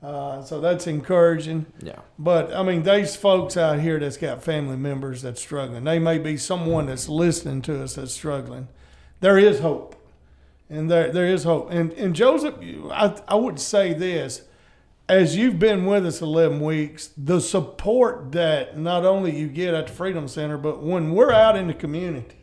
[0.02, 1.68] Uh, so that's encouraging.
[1.82, 2.00] Yeah.
[2.18, 5.84] But I mean, these folks out here that's got family members that's struggling.
[5.84, 8.68] They may be someone that's listening to us that's struggling.
[9.20, 9.96] There is hope,
[10.70, 11.70] and there there is hope.
[11.70, 12.56] And and Joseph,
[12.92, 14.42] I I would say this:
[15.12, 19.88] as you've been with us 11 weeks, the support that not only you get at
[19.88, 22.38] the Freedom Center, but when we're out in the community,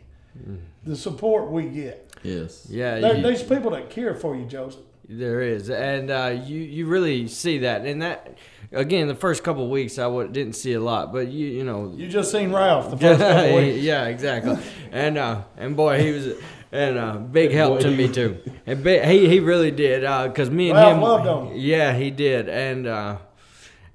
[0.84, 2.12] the support we get.
[2.22, 2.66] Yes.
[2.70, 3.00] Yeah.
[3.00, 4.82] There, you- there's people that care for you, Joseph.
[5.10, 8.36] There is, and uh, you you really see that, and that
[8.72, 11.64] again, the first couple of weeks I w- didn't see a lot, but you you
[11.64, 13.78] know, You just seen Ralph the first couple weeks.
[13.82, 14.58] yeah, exactly,
[14.92, 16.34] and uh, and boy, he was
[16.72, 20.70] and uh, big help to me too, and big, he he really did, because me
[20.70, 21.54] and Ralph him, loved on you.
[21.56, 23.16] yeah, he did, and uh,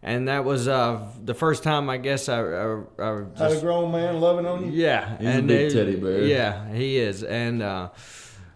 [0.01, 3.91] and that was uh, the first time I guess I, I, I Had a grown
[3.91, 4.71] man loving on you.
[4.71, 6.21] yeah, He's a big it- teddy bear.
[6.25, 7.89] Yeah, he is, and uh,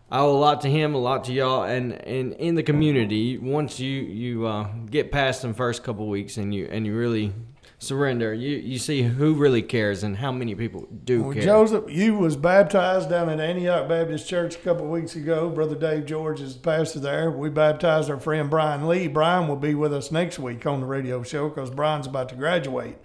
[0.09, 3.37] I owe a lot to him, a lot to y'all, and, and in the community.
[3.37, 7.33] Once you you uh, get past them first couple weeks, and you and you really
[7.79, 11.43] surrender, you you see who really cares and how many people do Well, care.
[11.43, 15.49] Joseph, you was baptized down at Antioch Baptist Church a couple of weeks ago.
[15.49, 17.29] Brother Dave George is the pastor there.
[17.31, 19.07] We baptized our friend Brian Lee.
[19.07, 22.35] Brian will be with us next week on the radio show because Brian's about to
[22.35, 22.97] graduate.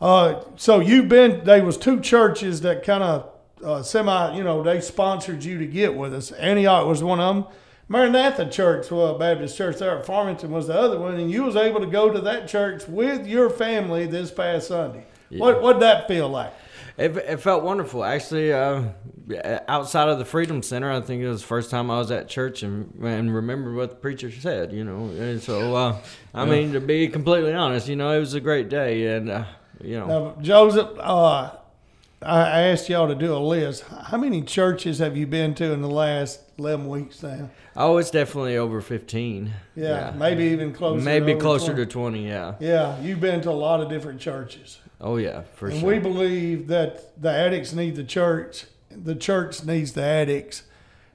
[0.00, 1.44] Uh, so you've been.
[1.44, 3.30] There was two churches that kind of
[3.64, 4.36] uh, semi.
[4.36, 6.32] You know, they sponsored you to get with us.
[6.32, 7.52] Antioch was one of them.
[7.88, 11.56] Maranatha Church, well, Baptist Church there at Farmington was the other one, and you was
[11.56, 15.04] able to go to that church with your family this past Sunday.
[15.30, 16.52] What what would that feel like?
[16.98, 18.52] It, it felt wonderful, actually.
[18.52, 18.84] Uh,
[19.66, 22.28] outside of the Freedom Center, I think it was the first time I was at
[22.28, 24.72] church and and remembered what the preacher said.
[24.72, 25.96] You know, and so uh,
[26.34, 29.44] I mean, to be completely honest, you know, it was a great day, and uh,
[29.80, 30.06] you know.
[30.06, 31.52] Now, Joseph, uh,
[32.20, 33.84] I asked y'all to do a list.
[33.84, 37.50] How many churches have you been to in the last 11 weeks now?
[37.74, 39.52] Oh, it's definitely over 15.
[39.74, 41.02] Yeah, maybe even closer.
[41.02, 41.84] Maybe over closer 20.
[41.86, 42.54] to 20, yeah.
[42.60, 44.78] Yeah, you've been to a lot of different churches.
[45.00, 45.88] Oh, yeah, for And sure.
[45.88, 50.64] we believe that the addicts need the church, the church needs the addicts.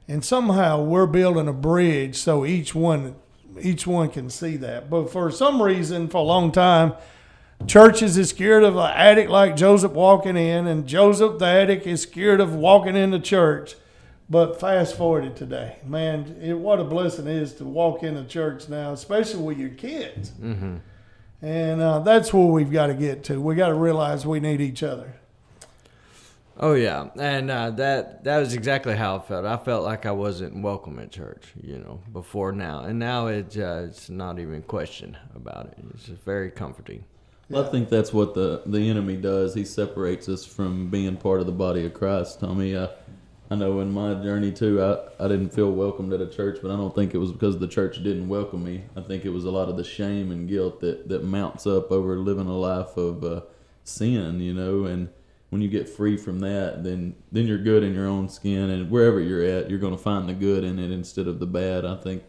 [0.07, 3.15] And somehow we're building a bridge so each one
[3.59, 4.89] each one can see that.
[4.89, 6.93] But for some reason, for a long time,
[7.65, 12.03] churches is scared of an addict like Joseph walking in, and Joseph the addict is
[12.03, 13.75] scared of walking into church.
[14.29, 18.25] But fast forward to today, man, it, what a blessing it is to walk into
[18.25, 20.31] church now, especially with your kids.
[20.31, 20.77] Mm-hmm.
[21.41, 23.39] And uh, that's where we've got to get to.
[23.39, 25.13] We got to realize we need each other.
[26.59, 29.45] Oh yeah, and uh, that that was exactly how I felt.
[29.45, 33.55] I felt like I wasn't welcome at church, you know, before now, and now it,
[33.55, 35.77] uh, it's not even a question about it.
[35.93, 37.03] It's just very comforting.
[37.49, 39.53] Well, I think that's what the the enemy does.
[39.53, 42.39] He separates us from being part of the body of Christ.
[42.39, 42.89] Tommy, I,
[43.49, 46.69] I know in my journey too, I, I didn't feel welcomed at a church, but
[46.69, 48.83] I don't think it was because the church didn't welcome me.
[48.95, 51.91] I think it was a lot of the shame and guilt that, that mounts up
[51.91, 53.41] over living a life of uh,
[53.85, 54.83] sin, you know.
[54.83, 55.07] And
[55.49, 58.91] when you get free from that, then then you're good in your own skin, and
[58.91, 61.85] wherever you're at, you're going to find the good in it instead of the bad.
[61.85, 62.23] I think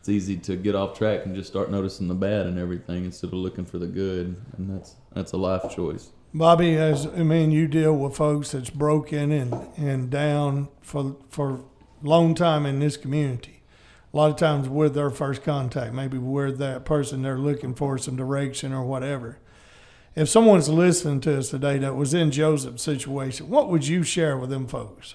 [0.00, 3.28] it's easy to get off track and just start noticing the bad and everything instead
[3.28, 6.10] of looking for the good, and that's that's a life choice.
[6.34, 11.64] Bobby, as I mean, you deal with folks that's broken and, and down for for
[12.02, 13.62] long time in this community.
[14.12, 15.92] A lot of times we're their first contact.
[15.92, 19.38] Maybe we're that person they're looking for some direction or whatever.
[20.14, 24.38] If someone's listening to us today that was in Joseph's situation, what would you share
[24.38, 25.14] with them folks?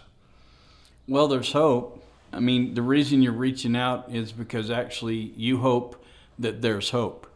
[1.08, 2.04] Well, there's hope.
[2.32, 6.04] I mean, the reason you're reaching out is because actually you hope
[6.38, 7.28] that there's hope,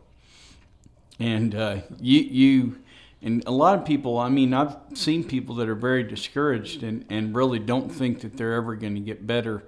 [1.20, 2.78] and uh, you you
[3.26, 4.20] and a lot of people.
[4.20, 8.38] I mean, I've seen people that are very discouraged and and really don't think that
[8.38, 9.64] they're ever going to get better.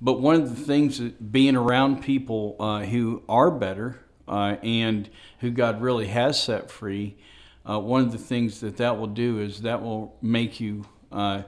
[0.00, 5.08] But one of the things that being around people uh, who are better uh, and
[5.40, 7.16] who God really has set free,
[7.68, 11.42] uh, one of the things that that will do is that will make you uh,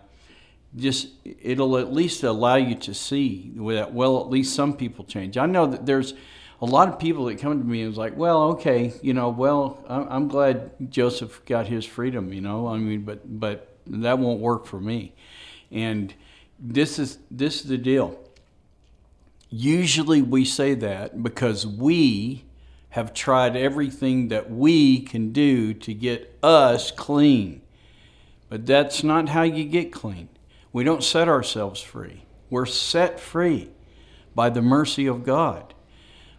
[0.76, 5.36] just it'll at least allow you to see that well at least some people change
[5.36, 6.14] i know that there's
[6.61, 9.82] a lot of people that come to me was like well okay you know well
[9.88, 14.66] i'm glad joseph got his freedom you know i mean but but that won't work
[14.66, 15.14] for me
[15.70, 16.14] and
[16.58, 18.18] this is this is the deal
[19.48, 22.44] usually we say that because we
[22.90, 27.62] have tried everything that we can do to get us clean
[28.48, 30.28] but that's not how you get clean
[30.72, 32.22] we don't set ourselves free.
[32.48, 33.70] We're set free
[34.34, 35.74] by the mercy of God.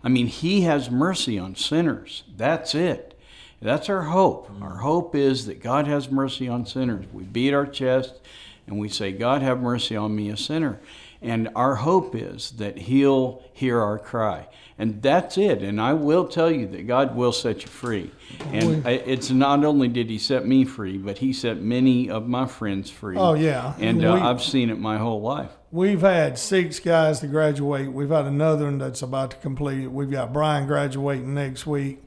[0.04, 2.24] I mean, He has mercy on sinners.
[2.36, 3.18] That's it.
[3.62, 4.50] That's our hope.
[4.62, 7.06] Our hope is that God has mercy on sinners.
[7.14, 8.20] We beat our chest
[8.66, 10.80] and we say, God, have mercy on me, a sinner.
[11.22, 14.48] And our hope is that He'll hear our cry.
[14.80, 15.62] And that's it.
[15.62, 18.10] And I will tell you that God will set you free.
[18.48, 22.48] And it's not only did He set me free, but He set many of my
[22.48, 23.18] friends free.
[23.18, 23.76] Oh, yeah.
[23.78, 25.52] And uh, I've seen it my whole life.
[25.72, 27.92] We've had six guys to graduate.
[27.92, 29.92] We've had another one that's about to complete it.
[29.92, 32.04] We've got Brian graduating next week.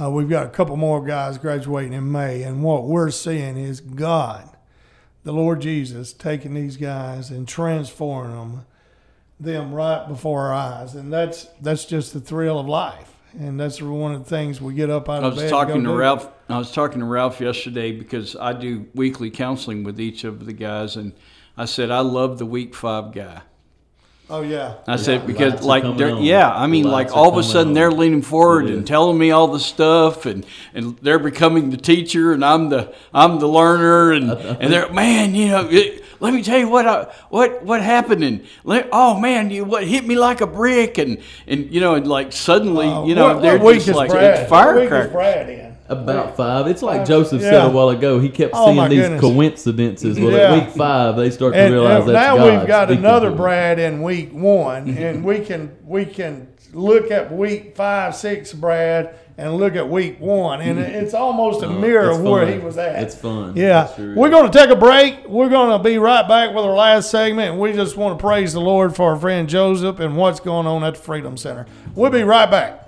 [0.00, 2.44] Uh, we've got a couple more guys graduating in May.
[2.44, 4.48] And what we're seeing is God
[5.28, 8.66] the Lord Jesus taking these guys and transforming them,
[9.38, 13.82] them right before our eyes, and that's that's just the thrill of life, and that's
[13.82, 15.24] one of the things we get up out of.
[15.24, 15.50] I of was bed.
[15.50, 15.92] talking to.
[15.92, 16.30] Ralph.
[16.48, 20.54] I was talking to Ralph yesterday because I do weekly counseling with each of the
[20.54, 21.12] guys, and
[21.58, 23.42] I said I love the week five guy.
[24.30, 24.74] Oh yeah.
[24.86, 27.42] I said Lights because are like they're, yeah, I mean The like all of a
[27.42, 27.74] sudden on.
[27.74, 30.44] they're leaning forward It and telling me all the stuff and
[30.74, 35.34] and they're becoming the teacher and I'm the I'm the learner and and they're man,
[35.34, 39.18] you know, it, let me tell you what I, what what happened and let, oh
[39.18, 42.86] man, you what hit me like a brick and and you know and like suddenly
[42.86, 44.40] Uh, you know what, they're what just like Brad?
[44.42, 44.50] it's
[45.88, 46.06] What week is firecrackers.
[46.06, 46.24] Brad in?
[46.26, 46.66] About five.
[46.68, 47.50] It's like Joseph yeah.
[47.50, 48.18] said a while ago.
[48.20, 49.20] He kept Oh, seeing these goodness.
[49.20, 50.20] coincidences.
[50.20, 50.38] Well, Yeah.
[50.54, 53.30] at week five, they start to And, realize and that's now God we've got another.
[53.30, 59.14] Brad in week one, and we can we can look at week five, six Brad,
[59.38, 62.76] and look at week one, and it's almost a Uh, mirror of where he was
[62.76, 63.02] at.
[63.02, 63.54] It's fun.
[63.56, 65.26] Yeah, sure we're going to take a break.
[65.26, 68.22] We're going to be right back with our last segment, and we just want to
[68.22, 71.64] praise the Lord for our friend Joseph and what's going on at the Freedom Center.
[71.94, 72.87] We'll be right back.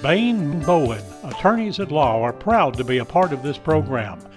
[0.00, 4.20] Bain Bowen, attorneys at law, are proud to be a part of this program.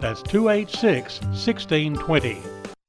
[0.00, 2.57] That's 286-1620.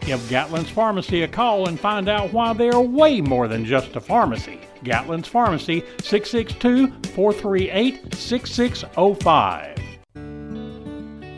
[0.00, 3.96] Give Gatlin's Pharmacy a call and find out why they are way more than just
[3.96, 4.58] a pharmacy.
[4.82, 9.89] Gatlin's Pharmacy, 662 438 6605.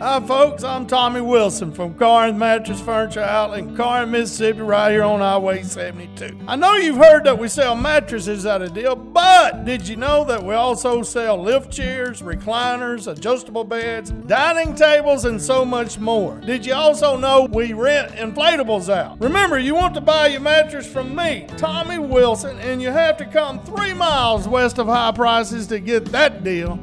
[0.02, 0.64] Hi, folks.
[0.64, 5.62] I'm Tommy Wilson from Corinth Mattress Furniture Outlet in Corinth, Mississippi, right here on Highway
[5.62, 6.40] 72.
[6.48, 10.24] I know you've heard that we sell mattresses at a deal, but did you know
[10.24, 16.40] that we also sell lift chairs, recliners, adjustable beds, dining tables, and so much more?
[16.40, 19.20] Did you also know we rent inflatables out?
[19.20, 23.24] Remember, you want to buy your mattress from me, Tommy Wilson, and you have to
[23.24, 26.76] come three miles west of high prices to get that deal.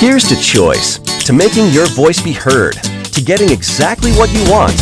[0.00, 0.96] Here's to choice,
[1.26, 2.72] to making your voice be heard,
[3.12, 4.72] to getting exactly what you want,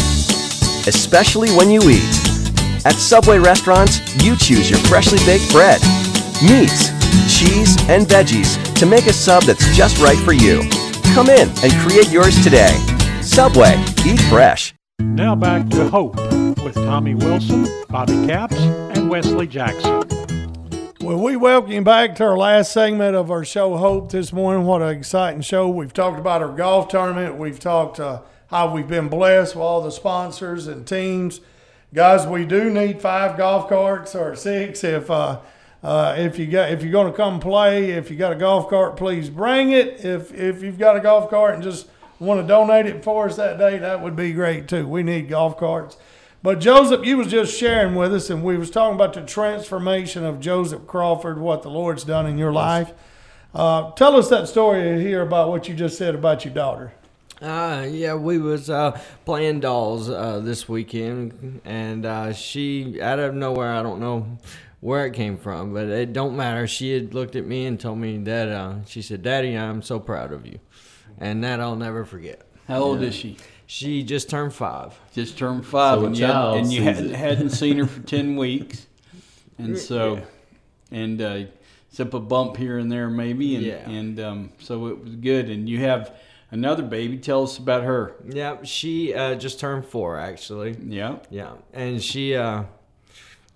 [0.87, 2.87] especially when you eat.
[2.87, 5.81] At Subway restaurants, you choose your freshly baked bread,
[6.41, 6.91] meats,
[7.27, 10.61] cheese, and veggies to make a sub that's just right for you.
[11.15, 12.71] Come in and create yours today.
[13.21, 13.75] Subway,
[14.07, 14.73] eat fresh.
[15.01, 16.15] Now back to Hope
[16.63, 20.18] with Tommy Wilson, Bobby Capps, and Wesley Jackson.
[21.01, 24.67] Well, we welcome you back to our last segment of our show, Hope, this morning.
[24.67, 25.69] What an exciting show.
[25.69, 27.37] We've talked about our golf tournament.
[27.37, 31.41] We've talked uh, how we've been blessed with all the sponsors and teams.
[31.95, 34.83] Guys, we do need five golf carts or six.
[34.83, 35.39] If uh,
[35.85, 38.69] uh, if you got if you're going to come play, if you got a golf
[38.69, 40.05] cart, please bring it.
[40.05, 41.87] If if you've got a golf cart and just
[42.19, 44.89] want to donate it for us that day, that would be great too.
[44.89, 45.97] We need golf carts.
[46.43, 50.25] But Joseph, you was just sharing with us, and we was talking about the transformation
[50.25, 52.93] of Joseph Crawford, what the Lord's done in your life.
[53.53, 56.93] Uh, tell us that story here about what you just said about your daughter.
[57.43, 63.35] Uh, yeah, we was uh, playing dolls uh, this weekend, and uh, she out of
[63.35, 64.39] nowhere, I don't know
[64.81, 66.69] where it came from, but it don't matter.
[66.69, 69.99] She had looked at me and told me that uh, she said, "Daddy, I'm so
[69.99, 70.59] proud of you,"
[71.19, 72.43] and that I'll never forget.
[72.67, 73.37] How old is she?
[73.71, 74.99] She just turned five.
[75.13, 78.01] Just turned five, So a and you, had, and you hadn't, hadn't seen her for
[78.17, 78.87] ten weeks,
[79.59, 80.23] and so, Yeah.
[80.99, 81.39] and uh,
[81.91, 83.89] except a bump here and there maybe, and Yeah.
[83.89, 85.51] and um, so it was good.
[85.51, 86.15] And you have
[86.51, 87.19] another baby.
[87.19, 88.15] Tell us about her.
[88.27, 90.75] Yeah, she uh, just turned four actually.
[90.83, 92.63] Yeah, Yeah, and she uh,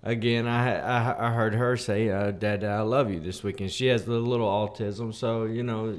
[0.03, 3.71] again, I, I I heard her say, uh, "Dad, I love you" this weekend.
[3.71, 5.95] She has a little autism, so you know,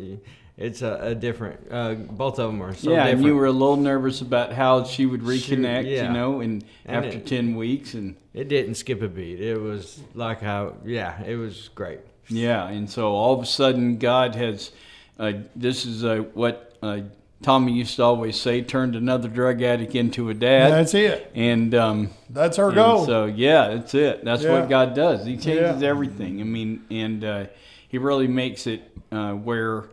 [0.56, 1.60] it's a, a different.
[1.70, 2.96] Uh, both of them are so yeah.
[3.04, 3.18] different.
[3.18, 6.06] And you were a little nervous about how she would reconnect, yeah.
[6.06, 9.40] you know, and, And after it- ten weeks, and It didn't skip a beat.
[9.40, 12.00] It was like how, yeah, it was great.
[12.28, 14.70] Yeah, and so all of a sudden, God has.
[15.18, 17.00] Uh, this is uh, what uh,
[17.42, 20.72] Tommy used to always say: turned another drug addict into a dad.
[20.72, 21.30] That's it.
[21.34, 23.04] And um, That's her and goal.
[23.06, 24.24] So yeah, that's it.
[24.24, 24.58] That's Yeah.
[24.60, 25.26] what God does.
[25.26, 25.88] He changes Yeah.
[25.88, 26.40] everything.
[26.40, 27.44] I mean, and uh,
[27.88, 28.82] He really makes it
[29.12, 29.84] uh, where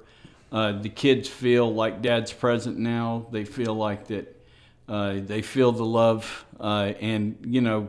[0.51, 3.27] uh, the kids feel like Dad's present now.
[3.31, 4.37] They feel like that.
[4.87, 7.87] Uh, they feel the love, uh, and you know,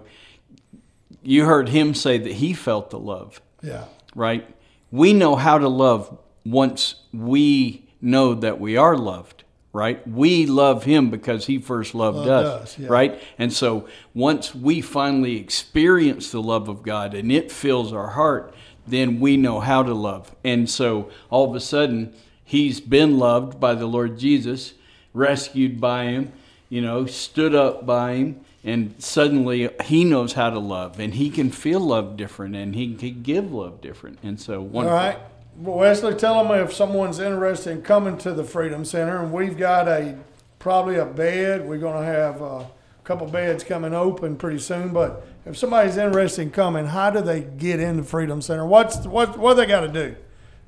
[1.22, 3.84] you heard him say that he felt the love yeah.
[4.14, 4.46] right?
[4.90, 10.06] We know how to love once we know that we are loved, right?
[10.06, 12.88] We love him because he first loved Loved us, us, yeah.
[12.88, 13.22] right?
[13.38, 18.54] And so once we finally experience the love of God and it fills our heart,
[18.86, 20.34] then we know how to love.
[20.44, 22.14] And so all of a sudden,
[22.44, 24.74] he's been loved by the Lord Jesus,
[25.14, 26.32] rescued by him,
[26.68, 31.30] you know, stood up by him, and suddenly he knows how to love and he
[31.30, 34.18] can feel love different and he can give love different.
[34.22, 34.96] And so All wonderful.
[34.96, 35.18] right.
[35.56, 39.58] Well, Wesley, tell them if someone's interested in coming to the Freedom Center, and we've
[39.58, 40.16] got a
[40.58, 41.66] probably a bed.
[41.66, 42.66] We're going to have a
[43.04, 44.92] couple beds coming open pretty soon.
[44.92, 48.64] But if somebody's interested in coming, how do they get into Freedom Center?
[48.64, 50.16] What's what what they got to do?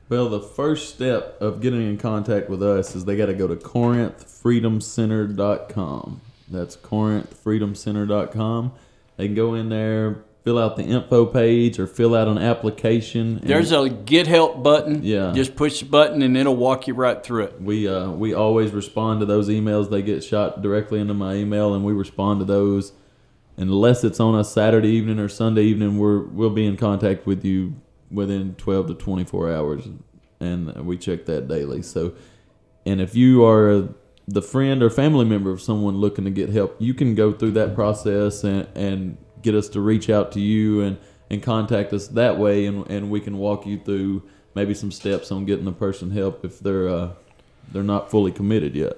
[0.09, 3.49] Well, the first step of getting in contact with us is they got to go
[3.49, 6.21] to corinthfreedomcenter.com.
[6.49, 8.73] That's corinthfreedomcenter.com.
[9.17, 13.41] They can go in there, fill out the info page, or fill out an application.
[13.43, 15.03] There's a get help button.
[15.03, 15.33] Yeah.
[15.35, 17.63] Just push the button and it'll walk you right through it.
[17.63, 19.89] we uh, we always respond to those emails.
[19.91, 22.93] They get shot directly into my email, and we respond to those.
[23.57, 27.45] Unless it's on a Saturday evening or Sunday evening, we're we'll be in contact with
[27.45, 27.75] you
[28.15, 29.89] within 12 to 24 hours,
[30.41, 31.83] and we check that daily.
[31.83, 32.15] So,
[32.87, 33.89] and if you are
[34.27, 37.53] the friend or family member of someone looking to get help, you can go through
[37.53, 40.97] that process and, and get us to reach out to you and,
[41.31, 44.23] and contact us that way, and, and we can walk you through
[44.55, 47.11] maybe some steps on getting the person help if they're uh,
[47.73, 48.97] they're not fully committed yet.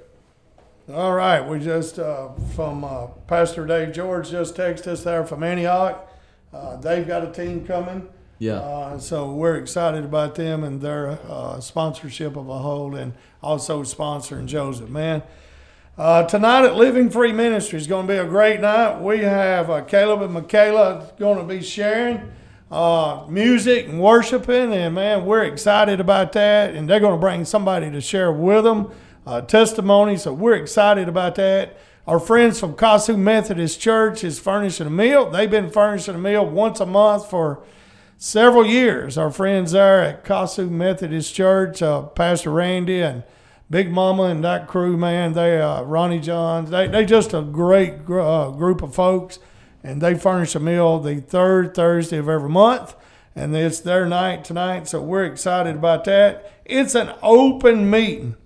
[0.93, 5.43] All right, we just uh, from uh, Pastor Dave George just texted us there from
[5.43, 6.09] Antioch.
[6.53, 8.09] Uh, they've got a team coming.
[8.39, 8.57] Yeah.
[8.57, 13.83] Uh, so we're excited about them and their uh, sponsorship of a whole, and also
[13.83, 14.91] sponsoring Joseph.
[14.91, 15.23] Man,
[15.97, 19.01] uh, tonight at Living Free Ministry is going to be a great night.
[19.01, 22.31] We have uh, Caleb and Michaela going to be sharing
[22.71, 26.75] uh, music and worshiping, and man, we're excited about that.
[26.75, 28.91] And they're going to bring somebody to share with them
[29.27, 31.79] uh, testimony, so we're excited about that.
[32.07, 35.31] Our friends from Kossuth Methodist Church is furnishing a meal.
[35.31, 37.65] They've been furnishing a meal once a month for
[38.17, 39.19] several years.
[39.19, 43.23] Our friends there at Kossuth Methodist Church, uh, Pastor Randy and
[43.69, 48.05] Big Mama and that crew, man, they uh, Ronnie Johns, they they just a great
[48.05, 49.41] gr- uh, group of folks,
[49.83, 52.95] and they furnish a meal the third Thursday of every month,
[53.35, 56.61] and it's their night tonight, so we're excited about that.
[56.65, 58.37] It's an open meeting.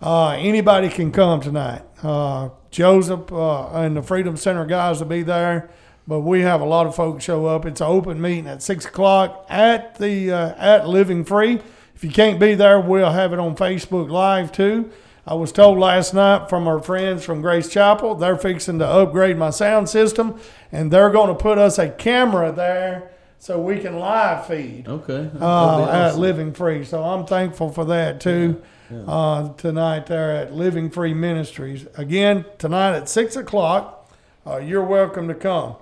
[0.00, 1.82] Uh, anybody can come tonight.
[2.02, 5.68] Uh, Joseph uh, and the Freedom Center guys will be there,
[6.06, 7.66] but we have a lot of folks show up.
[7.66, 11.60] It's an open meeting at six o'clock at the uh, at Living Free.
[11.94, 14.90] If you can't be there, we'll have it on Facebook Live too.
[15.26, 19.36] I was told last night from our friends from Grace Chapel, they're fixing to upgrade
[19.36, 20.38] my sound system,
[20.70, 25.28] and they're going to put us a camera there so we can live feed Okay.
[25.40, 26.16] Uh, at.
[26.16, 26.84] Living Free.
[26.84, 28.62] So I'm thankful for that too.
[29.08, 31.86] Uh, tonight there at Living Free Ministries.
[31.96, 34.08] Again, tonight at six o'clock.
[34.46, 35.74] Uh, you're welcome to come.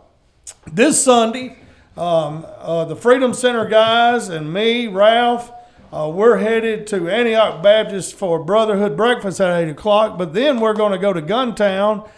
[0.72, 1.58] This Sunday,
[1.96, 5.52] um, uh, the Freedom Center guys and me, Ralph,
[5.92, 10.18] uh, we're headed to Antioch Baptist for Brotherhood breakfast at eight o'clock.
[10.18, 12.08] But then we're going to go to Guntown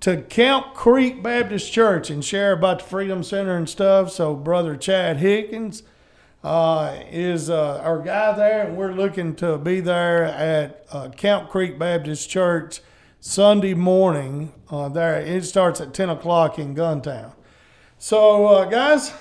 [0.00, 4.10] to Camp Creek Baptist Church and share about the Freedom Center and stuff.
[4.10, 5.84] So, Brother Chad Hickens
[6.44, 11.48] uh, is uh, our guy there, and we're looking to be there at uh, Camp
[11.48, 12.80] Creek Baptist Church
[13.20, 14.52] Sunday morning.
[14.68, 17.32] Uh, there, it starts at ten o'clock in Guntown.
[18.02, 19.12] So, uh, guys,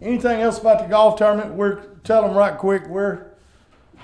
[0.00, 1.56] anything else about the golf tournament?
[1.56, 2.86] We're tell them right quick.
[2.86, 3.26] We're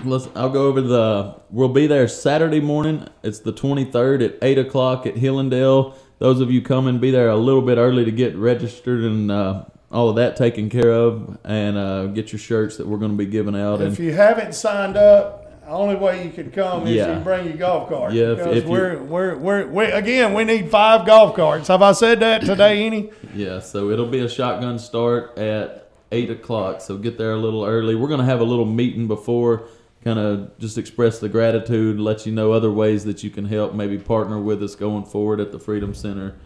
[0.04, 0.28] Let's.
[0.34, 1.40] I'll go over the.
[1.48, 3.08] We'll be there Saturday morning.
[3.22, 5.94] It's the 23rd at eight o'clock at Hillandale.
[6.18, 9.64] Those of you coming, be there a little bit early to get registered and uh,
[9.90, 13.16] all of that taken care of, and uh, get your shirts that we're going to
[13.16, 13.80] be giving out.
[13.80, 15.37] if And you haven't signed up,
[15.68, 17.18] only way you can come is Yeah.
[17.18, 18.12] you bring your golf cart.
[18.12, 21.68] Yeah, if- because if you- we're, we're we're we again we need five golf carts.
[21.68, 22.84] Have I said that today?
[22.86, 23.10] Any?
[23.34, 26.80] yeah, so it'll be a shotgun start at eight o'clock.
[26.80, 27.94] So get there a little early.
[27.94, 29.64] We're going to have a little meeting before.
[30.04, 33.74] Kind of just express the gratitude, let you know other ways that you can help,
[33.74, 36.36] maybe partner with us going forward at the Freedom Center,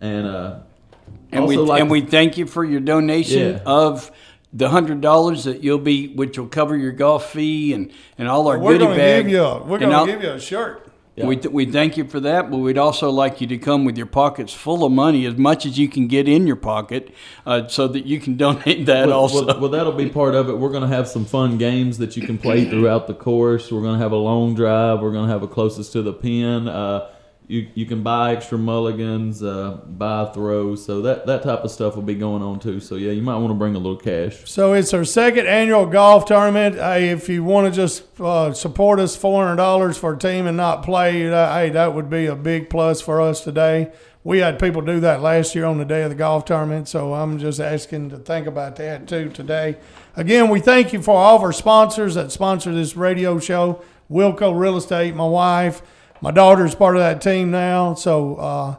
[0.00, 0.56] and uh,
[1.30, 3.60] And we like and we thank you for your donation Yeah.
[3.64, 4.10] of
[4.52, 8.48] the hundred dollars that you'll be, which will cover your golf fee and, and all
[8.48, 9.24] our We're goodie gonna bag.
[9.24, 10.88] give you a, we're gonna give you a shirt.
[11.26, 13.96] We, th- we thank you for that, but we'd also like you to come with
[13.96, 17.12] your pockets full of money, as much as you can get in your pocket,
[17.44, 19.44] uh, so that you can donate that well, also.
[19.44, 20.56] well, well, that'll be part of it.
[20.56, 23.72] We're going to have some fun games that you can play throughout the course.
[23.72, 25.00] We're going to have a long drive.
[25.00, 26.68] We're going to have a closest to the pin.
[26.68, 27.10] Uh,
[27.48, 30.84] you you can buy extra mulligans, uh, buy throws.
[30.84, 32.78] So that that type of stuff will be going on too.
[32.78, 34.48] So yeah, you might want to bring a little cash.
[34.48, 36.76] So it's our second annual golf tournament.
[36.76, 40.46] Hey, if you want to just uh, support us, four hundred dollars for a team
[40.46, 43.90] and not play, uh, hey, that would be a big plus for us today.
[44.24, 47.14] We had people do that last year on the day of the golf tournament, so
[47.14, 49.78] I'm just asking to think about that too today.
[50.16, 53.82] Again, we thank you for all of our sponsors that sponsor this radio show.
[54.10, 55.80] Wilco Real Estate, my wife,
[56.20, 57.94] my daughter's part of that team now.
[57.94, 58.76] So uh,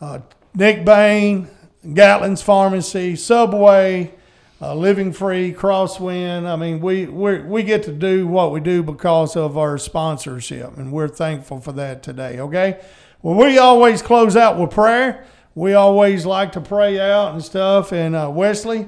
[0.00, 0.20] uh,
[0.54, 1.48] Nick Bain,
[1.84, 4.12] Gatlin's Pharmacy, Subway,
[4.60, 6.46] uh, Living Free, Crosswind.
[6.46, 10.76] I mean, we we we get to do what we do because of our sponsorship,
[10.76, 12.38] and we're thankful for that today.
[12.40, 12.80] Okay.
[13.22, 15.24] Well, we always close out with prayer.
[15.54, 17.92] We always like to pray out and stuff.
[17.92, 18.86] And uh, Wesley,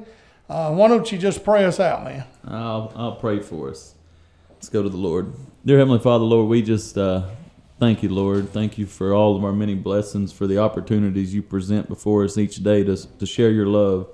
[0.49, 2.25] uh, why don't you just pray us out, man?
[2.47, 3.95] I'll I'll pray for us.
[4.51, 5.33] Let's go to the Lord.
[5.65, 7.27] Dear Heavenly Father, Lord, we just uh,
[7.83, 8.49] thank you, Lord.
[8.51, 12.39] Thank you for all of our many blessings, for the opportunities you present before us
[12.39, 14.07] each day to to share your love,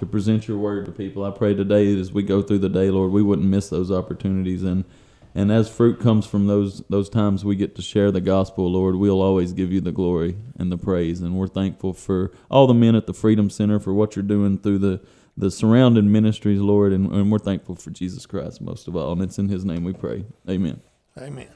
[0.00, 1.24] to present your word to people.
[1.24, 4.64] I pray today as we go through the day, Lord, we wouldn't miss those opportunities
[4.64, 4.84] and.
[5.34, 8.96] And as fruit comes from those those times we get to share the gospel, Lord,
[8.96, 11.22] we'll always give you the glory and the praise.
[11.22, 14.58] And we're thankful for all the men at the Freedom Center for what you're doing
[14.58, 15.00] through the
[15.34, 19.12] the surrounding ministries, Lord, and, and we're thankful for Jesus Christ most of all.
[19.12, 20.26] And it's in His name we pray.
[20.46, 20.82] Amen.
[21.16, 21.48] Amen.